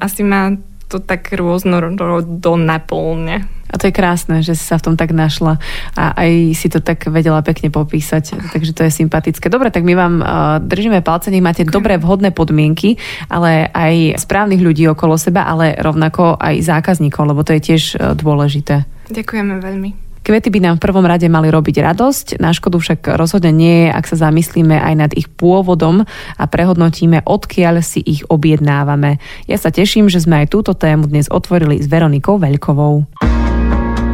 asi 0.00 0.24
ma 0.24 0.56
to 0.88 1.04
tak 1.04 1.28
rôznorodo 1.36 2.56
naplňa. 2.56 3.53
A 3.74 3.78
to 3.82 3.90
je 3.90 3.98
krásne, 3.98 4.38
že 4.38 4.54
si 4.54 4.62
sa 4.62 4.78
v 4.78 4.86
tom 4.86 4.94
tak 4.94 5.10
našla 5.10 5.58
a 5.98 6.14
aj 6.14 6.54
si 6.54 6.70
to 6.70 6.78
tak 6.78 7.10
vedela 7.10 7.42
pekne 7.42 7.74
popísať, 7.74 8.54
takže 8.54 8.70
to 8.70 8.86
je 8.86 8.94
sympatické. 9.02 9.50
Dobre, 9.50 9.74
tak 9.74 9.82
my 9.82 9.98
vám 9.98 10.14
uh, 10.22 10.28
držíme 10.62 11.02
palce, 11.02 11.34
nech 11.34 11.42
máte 11.42 11.66
okay. 11.66 11.74
dobré, 11.74 11.98
vhodné 11.98 12.30
podmienky, 12.30 12.94
ale 13.26 13.66
aj 13.74 14.22
správnych 14.22 14.62
ľudí 14.62 14.86
okolo 14.86 15.18
seba, 15.18 15.50
ale 15.50 15.74
rovnako 15.74 16.38
aj 16.38 16.62
zákazníkov, 16.62 17.34
lebo 17.34 17.42
to 17.42 17.58
je 17.58 17.74
tiež 17.74 17.82
uh, 17.98 18.14
dôležité. 18.14 18.86
Ďakujeme 19.10 19.58
veľmi. 19.58 19.90
Kvety 20.24 20.48
by 20.48 20.60
nám 20.64 20.74
v 20.80 20.84
prvom 20.88 21.04
rade 21.04 21.28
mali 21.28 21.52
robiť 21.52 21.84
radosť, 21.84 22.40
na 22.40 22.56
škodu 22.56 22.80
však 22.80 23.12
rozhodne 23.20 23.52
nie 23.52 23.84
je, 23.84 23.88
ak 23.92 24.08
sa 24.08 24.16
zamyslíme 24.30 24.72
aj 24.72 24.94
nad 24.96 25.12
ich 25.12 25.28
pôvodom 25.28 26.00
a 26.40 26.44
prehodnotíme, 26.48 27.28
odkiaľ 27.28 27.84
si 27.84 28.00
ich 28.00 28.24
objednávame. 28.32 29.20
Ja 29.44 29.60
sa 29.60 29.68
teším, 29.68 30.08
že 30.08 30.24
sme 30.24 30.40
aj 30.40 30.56
túto 30.56 30.72
tému 30.72 31.12
dnes 31.12 31.28
otvorili 31.28 31.76
s 31.76 31.92
Veronikou 31.92 32.40
Veľkovou. 32.40 33.04